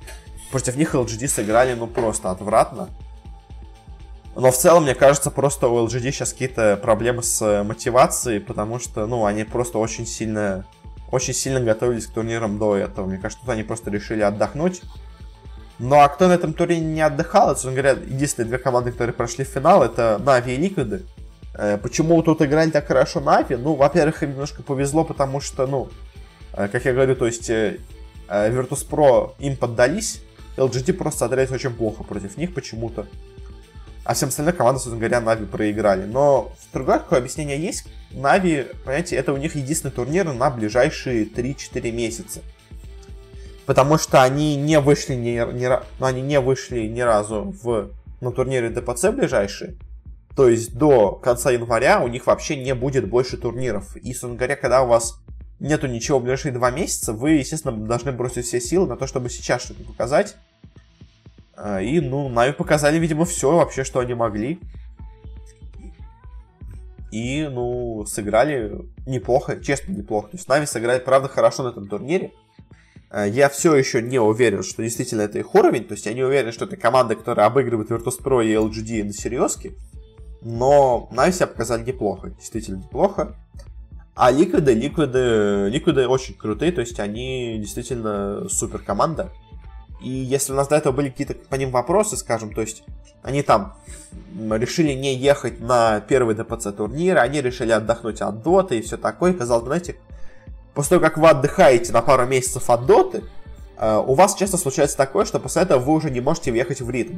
[0.51, 2.89] против них LGD сыграли, ну, просто отвратно.
[4.39, 9.05] Но в целом, мне кажется, просто у LGD сейчас какие-то проблемы с мотивацией, потому что,
[9.05, 10.65] ну, они просто очень сильно,
[11.11, 13.05] очень сильно готовились к турнирам до этого.
[13.05, 14.81] Мне кажется, тут они просто решили отдохнуть.
[15.77, 19.43] Ну а кто на этом турнире не отдыхал, это, говоря, единственные две команды, которые прошли
[19.43, 21.05] в финал, это Нави и Ликвиды.
[21.53, 23.57] Э, почему тут играли так хорошо Нави?
[23.57, 25.89] Ну, во-первых, им немножко повезло, потому что, ну,
[26.53, 27.79] э, как я говорю, то есть э,
[28.29, 30.21] Virtus.pro им поддались,
[30.55, 33.05] LGD просто смотрелись очень плохо против них почему-то.
[34.09, 36.03] А всем остальным командам, собственно говоря, Нави проиграли.
[36.03, 37.85] Но другое какое объяснение есть.
[38.09, 42.39] Нави, понимаете, это у них единственный турнир на ближайшие 3-4 месяца.
[43.67, 48.31] Потому что они не вышли ни, ни, ну, они не вышли ни разу в, на
[48.31, 49.75] турнире ДПЦ ближайшие.
[50.35, 53.95] То есть до конца января у них вообще не будет больше турниров.
[53.95, 55.21] И, собственно говоря, когда у вас
[55.59, 59.29] нету ничего в ближайшие два месяца, вы, естественно, должны бросить все силы на то, чтобы
[59.29, 60.35] сейчас что-то показать.
[61.61, 64.59] А, и, ну, Нави показали, видимо, все вообще, что они могли.
[67.11, 70.29] И, ну, сыграли неплохо, честно неплохо.
[70.29, 72.31] То есть Нави сыграли, правда, хорошо на этом турнире.
[73.09, 75.83] А, я все еще не уверен, что действительно это их уровень.
[75.83, 79.73] То есть я не уверен, что это команда, которая обыгрывает Virtus.pro и LGD на серьезке.
[80.41, 83.35] Но Нави себя показали неплохо, действительно неплохо.
[84.15, 89.31] А Ликвиды, Ликвиды, Ликвиды очень крутые, то есть они действительно супер команда.
[90.01, 92.83] И если у нас до этого были какие-то по ним вопросы, скажем, то есть
[93.21, 93.75] они там
[94.49, 99.33] решили не ехать на первый ДПЦ турнир, они решили отдохнуть от доты и все такое.
[99.33, 99.95] Казалось бы, знаете,
[100.73, 103.23] после того, как вы отдыхаете на пару месяцев от доты,
[103.77, 106.89] э, у вас часто случается такое, что после этого вы уже не можете въехать в
[106.89, 107.17] ритм.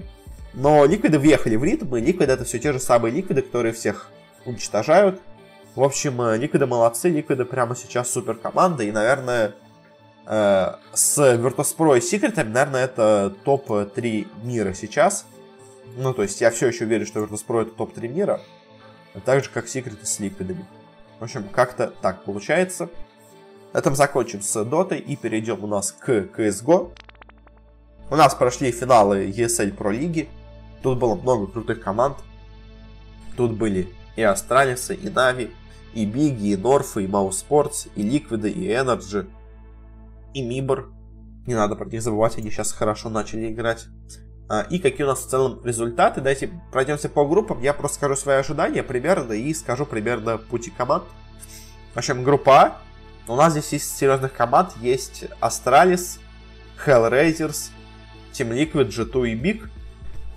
[0.53, 4.09] Но ликвиды въехали в ритм, и ликвиды это все те же самые ликвиды, которые всех
[4.45, 5.21] уничтожают.
[5.75, 9.53] В общем, э, ликвиды молодцы, ликвиды прямо сейчас супер команда, и, наверное,
[10.25, 15.25] с Virtus.pro и Secret, наверное, это топ-3 мира сейчас.
[15.97, 18.41] Ну, то есть я все еще верю, что Virtus.pro это топ-3 мира.
[19.25, 20.55] Так же, как Secret с Liquid.
[21.19, 22.89] В общем, как-то так получается.
[23.73, 26.91] На этом закончим с Dota и перейдем у нас к CSGO.
[28.09, 30.29] У нас прошли финалы ESL Pro лиги.
[30.83, 32.17] Тут было много крутых команд.
[33.37, 35.51] Тут были и Астралисы, и Нави,
[35.93, 39.27] и Биги, и Норфы, и Sports, и Ликвиды, и Energy,
[40.33, 40.91] и Мибор.
[41.47, 43.87] Не надо про них забывать, они сейчас хорошо начали играть.
[44.47, 46.19] А, и какие у нас в целом результаты.
[46.19, 47.61] Давайте пройдемся по группам.
[47.61, 51.05] Я просто скажу свои ожидания примерно и скажу примерно пути команд.
[51.93, 52.81] В общем, группа А.
[53.27, 56.19] У нас здесь из серьезных команд есть Astralis,
[56.85, 57.69] Hellraisers,
[58.33, 59.69] Team Liquid, G2 и Big.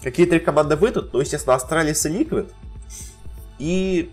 [0.00, 1.12] Какие три команды выйдут?
[1.12, 2.52] Ну, естественно, Astralis и Liquid.
[3.58, 4.12] И...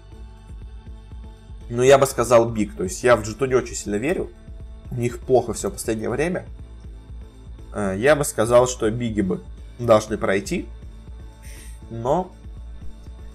[1.70, 2.76] Ну, я бы сказал Big.
[2.76, 4.32] То есть я в G2 не очень сильно верю.
[4.92, 6.46] У них плохо все в последнее время.
[7.74, 9.42] Э, я бы сказал, что Биги бы
[9.80, 10.68] должны пройти.
[11.90, 12.32] Но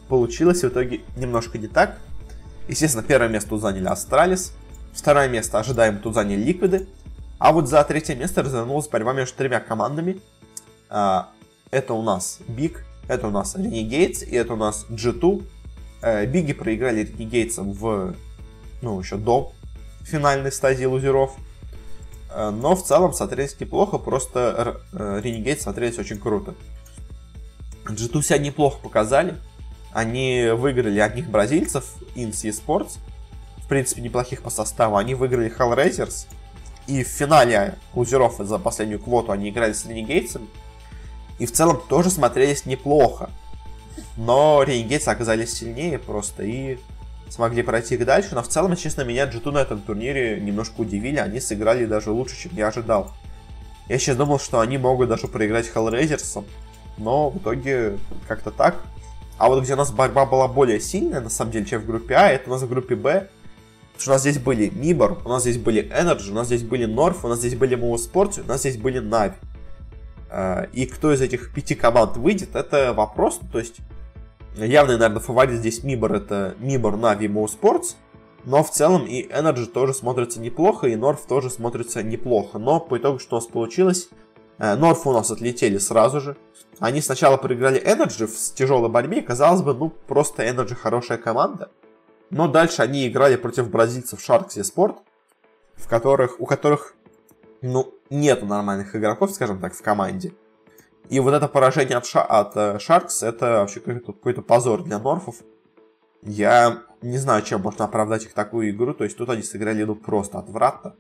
[0.09, 1.99] получилось в итоге немножко не так.
[2.69, 4.53] Естественно, первое место тут заняли Astralis.
[4.93, 6.87] Второе место ожидаем тут заняли Ликвиды.
[7.39, 10.21] А вот за третье место развернулась борьба между тремя командами.
[10.89, 11.29] А,
[11.71, 15.45] это у нас BIG, это у нас Renegades и это у нас G2.
[16.03, 18.15] Э, Биги проиграли Renegades в,
[18.81, 19.53] ну, еще до
[20.03, 21.37] финальной стадии лузеров.
[22.37, 26.55] Э, но в целом смотреть неплохо, просто э, Renegades смотрелись очень круто.
[27.87, 29.37] G2 себя неплохо показали.
[29.93, 32.99] Они выиграли одних бразильцев, Ins Esports.
[33.57, 34.97] В принципе, неплохих по составу.
[34.97, 36.27] Они выиграли Hellraisers.
[36.87, 40.39] И в финале лузеров за последнюю квоту они играли с Renegades.
[41.39, 43.31] И в целом тоже смотрелись неплохо.
[44.19, 46.79] Но Renegades оказались сильнее просто и
[47.29, 51.41] смогли пройти дальше, но в целом, честно, меня G2 на этом турнире немножко удивили, они
[51.41, 53.13] сыграли даже лучше, чем я ожидал.
[53.89, 56.45] Я сейчас думал, что они могут даже проиграть Hellraisers'ом,
[56.99, 58.77] но в итоге как-то так.
[59.39, 62.15] А вот где у нас борьба была более сильная, на самом деле, чем в группе
[62.15, 63.29] А, это у нас в группе Б.
[63.93, 66.63] Потому что у нас здесь были Мибор, у нас здесь были Energy, у нас здесь
[66.63, 69.35] были Норф, у нас здесь были Sports, у нас здесь были Нави.
[70.31, 73.41] А, и кто из этих пяти команд выйдет, это вопрос.
[73.53, 73.77] То есть
[74.57, 77.97] Явный, наверное, фаворит здесь Мибор это Мибор на Vimo Sports.
[78.47, 82.59] Но в целом и Energy тоже смотрится неплохо, и Норф тоже смотрится неплохо.
[82.59, 84.09] Но по итогу, что у нас получилось,
[84.59, 86.37] Норф э, у нас отлетели сразу же.
[86.79, 91.71] Они сначала проиграли Energy в тяжелой борьбе, казалось бы, ну, просто Energy хорошая команда.
[92.31, 94.99] Но дальше они играли против бразильцев Sharks и Sport,
[95.75, 96.95] в которых, у которых,
[97.61, 100.33] ну, нету нормальных игроков, скажем так, в команде.
[101.09, 104.99] И вот это поражение от, ша от uh, Sharks, это вообще какой-то какой позор для
[104.99, 105.37] Норфов.
[106.23, 108.93] Я не знаю, чем можно оправдать их такую игру.
[108.95, 110.95] То есть тут они сыграли ну просто отвратно.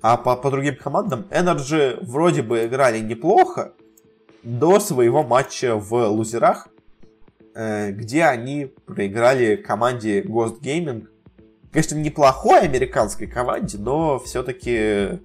[0.00, 3.72] А по, по другим командам Energy вроде бы играли неплохо
[4.42, 6.68] до своего матча в лузерах,
[7.54, 11.06] э, где они проиграли команде Ghost Gaming.
[11.70, 15.20] Конечно, неплохой американской команде, но все-таки,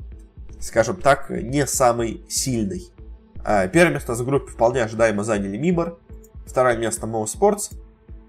[0.60, 2.92] скажем так, не самый сильный.
[3.50, 5.98] А, первое место в группе вполне ожидаемо заняли Мибор,
[6.46, 7.78] второе место Mo Sports.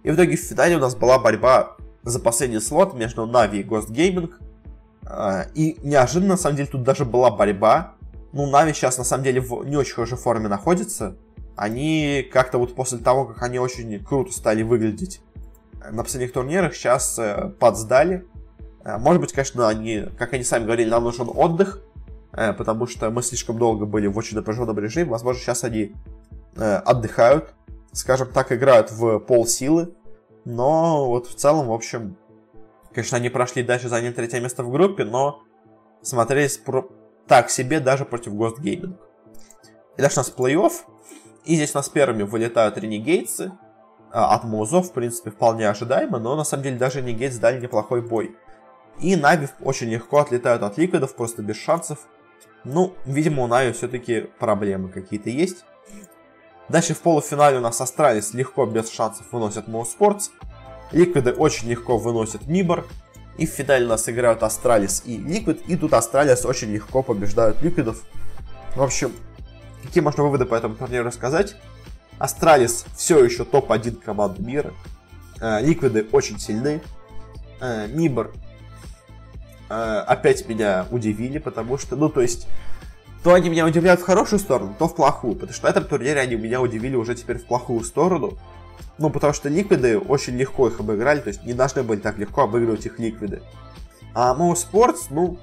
[0.05, 3.65] И в итоге в финале у нас была борьба за последний слот между Navi и
[3.65, 4.33] Ghost Gaming.
[5.05, 7.95] А, и неожиданно, на самом деле, тут даже была борьба.
[8.31, 11.17] Ну, Navi сейчас, на самом деле, в не очень хорошей форме находится.
[11.57, 15.21] Они как-то вот после того, как они очень круто стали выглядеть
[15.91, 18.25] на последних турнирах, сейчас э, подсдали.
[18.85, 21.83] Э, может быть, конечно, они, как они сами говорили, нам нужен отдых.
[22.33, 25.11] Э, потому что мы слишком долго были в очень напряженном режиме.
[25.11, 25.95] Возможно, сейчас они
[26.57, 27.55] э, отдыхают,
[27.93, 29.95] скажем так, играют в пол силы.
[30.45, 32.17] Но вот в целом, в общем,
[32.93, 35.43] конечно, они прошли дальше, заняли третье место в группе, но
[36.03, 36.89] смотрелись про...
[37.27, 38.97] так себе даже против Ghost Gaming.
[39.97, 40.73] И дальше у нас плей-офф.
[41.45, 43.53] И здесь у нас первыми вылетают ренегейтсы.
[44.11, 48.01] А, от Музов, в принципе, вполне ожидаемо, но на самом деле даже Renegades дали неплохой
[48.01, 48.37] бой.
[49.01, 52.07] И Нави очень легко отлетают от Ликвидов, просто без шансов.
[52.65, 55.65] Ну, видимо, у Нави все-таки проблемы какие-то есть.
[56.69, 60.31] Дальше в полуфинале у нас Astralis легко, без шансов выносят mousesports.
[60.93, 62.87] Ликвиды очень легко выносят MIBR.
[63.39, 65.63] И в финале у нас играют Astralis и Liquid.
[65.69, 68.03] И тут Astralis очень легко побеждают Ликвидов.
[68.75, 69.13] В общем,
[69.83, 71.57] какие можно выводы по этому турниру рассказать?
[72.19, 74.75] Astralis все еще топ-1 команда мира.
[75.41, 76.83] Э, Ликвиды очень сильны.
[77.61, 78.33] Э, MIBR
[79.69, 82.47] э, опять меня удивили, потому что, ну, то есть,
[83.23, 86.21] то они меня удивляют в хорошую сторону, то в плохую, потому что на этом турнире
[86.21, 88.39] они меня удивили уже теперь в плохую сторону.
[88.99, 92.43] Ну, потому что ликвиды очень легко их обыграли, то есть не должны были так легко
[92.43, 93.43] обыгрывать их ликвиды.
[94.15, 95.39] А mousesports, ну,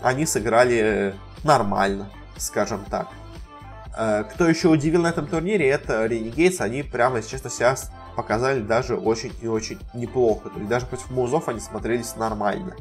[0.00, 1.14] они сыграли
[1.44, 3.08] нормально, скажем так.
[3.96, 6.60] Э, кто еще удивил на этом турнире, это Renegades.
[6.60, 7.76] Они прямо, если честно, себя
[8.16, 10.50] показали даже очень и очень неплохо.
[10.50, 12.74] То есть даже против Музов они смотрелись нормально.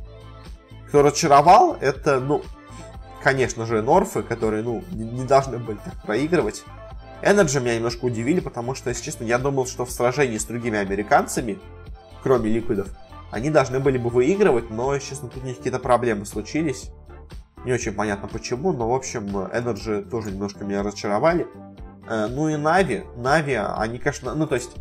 [0.91, 2.41] Кто разочаровал, это, ну,
[3.23, 6.65] конечно же, Норфы, которые, ну, не должны были так проигрывать.
[7.21, 10.77] NRG меня немножко удивили, потому что, если честно, я думал, что в сражении с другими
[10.77, 11.59] американцами,
[12.21, 12.89] кроме Ликвидов,
[13.31, 16.91] они должны были бы выигрывать, но, если честно, тут у них какие-то проблемы случились.
[17.63, 21.47] Не очень понятно почему, но, в общем, NRG тоже немножко меня разочаровали.
[22.09, 24.71] Э, ну и Нави, Нави, они, конечно, ну, то есть,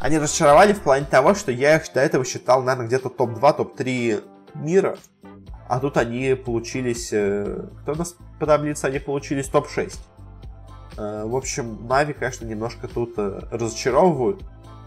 [0.00, 4.24] они разочаровали в плане того, что я их до этого считал, наверное, где-то топ-2, топ-3
[4.54, 4.96] мира.
[5.68, 7.10] А тут они получились...
[7.12, 8.86] Э, кто у нас по таблице?
[8.86, 9.98] Они получились топ-6.
[10.96, 14.42] Э, в общем, Нави, конечно, немножко тут э, разочаровывают.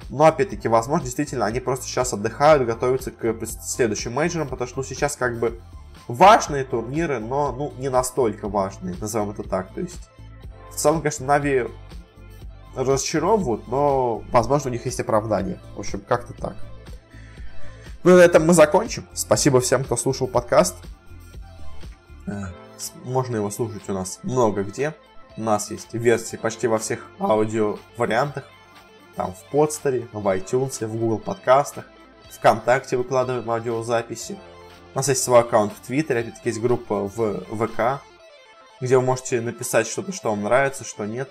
[0.10, 4.84] Но, опять-таки, возможно, действительно, они просто сейчас отдыхают, готовятся к следующим мейджорам, потому что ну,
[4.84, 5.62] сейчас как бы
[6.08, 9.72] важные турниры, но ну, не настолько важные, назовем это так.
[9.74, 10.10] То есть,
[10.72, 11.68] в целом, конечно, Нави
[12.76, 15.60] разочаровывают, но, возможно, у них есть оправдание.
[15.76, 16.56] В общем, как-то так.
[18.04, 19.06] Ну, на этом мы закончим.
[19.14, 20.76] Спасибо всем, кто слушал подкаст.
[22.26, 22.46] Э,
[23.04, 24.96] можно его слушать у нас много где.
[25.38, 28.46] У нас есть версии почти во всех аудио вариантах.
[29.16, 31.86] Там в подстере, в iTunes, в Google подкастах.
[32.32, 34.40] Вконтакте выкладываем аудиозаписи.
[34.94, 38.02] У нас есть свой аккаунт в Твиттере, опять-таки есть группа в ВК,
[38.82, 41.30] где вы можете написать что-то, что вам нравится, что нет.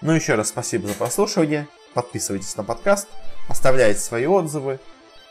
[0.00, 1.68] Ну, еще раз спасибо за прослушивание.
[1.94, 3.06] Подписывайтесь на подкаст,
[3.48, 4.80] оставляйте свои отзывы.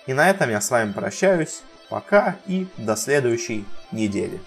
[0.08, 1.62] И на этом я с вами прощаюсь.
[1.90, 4.40] Пока и до следующей недели.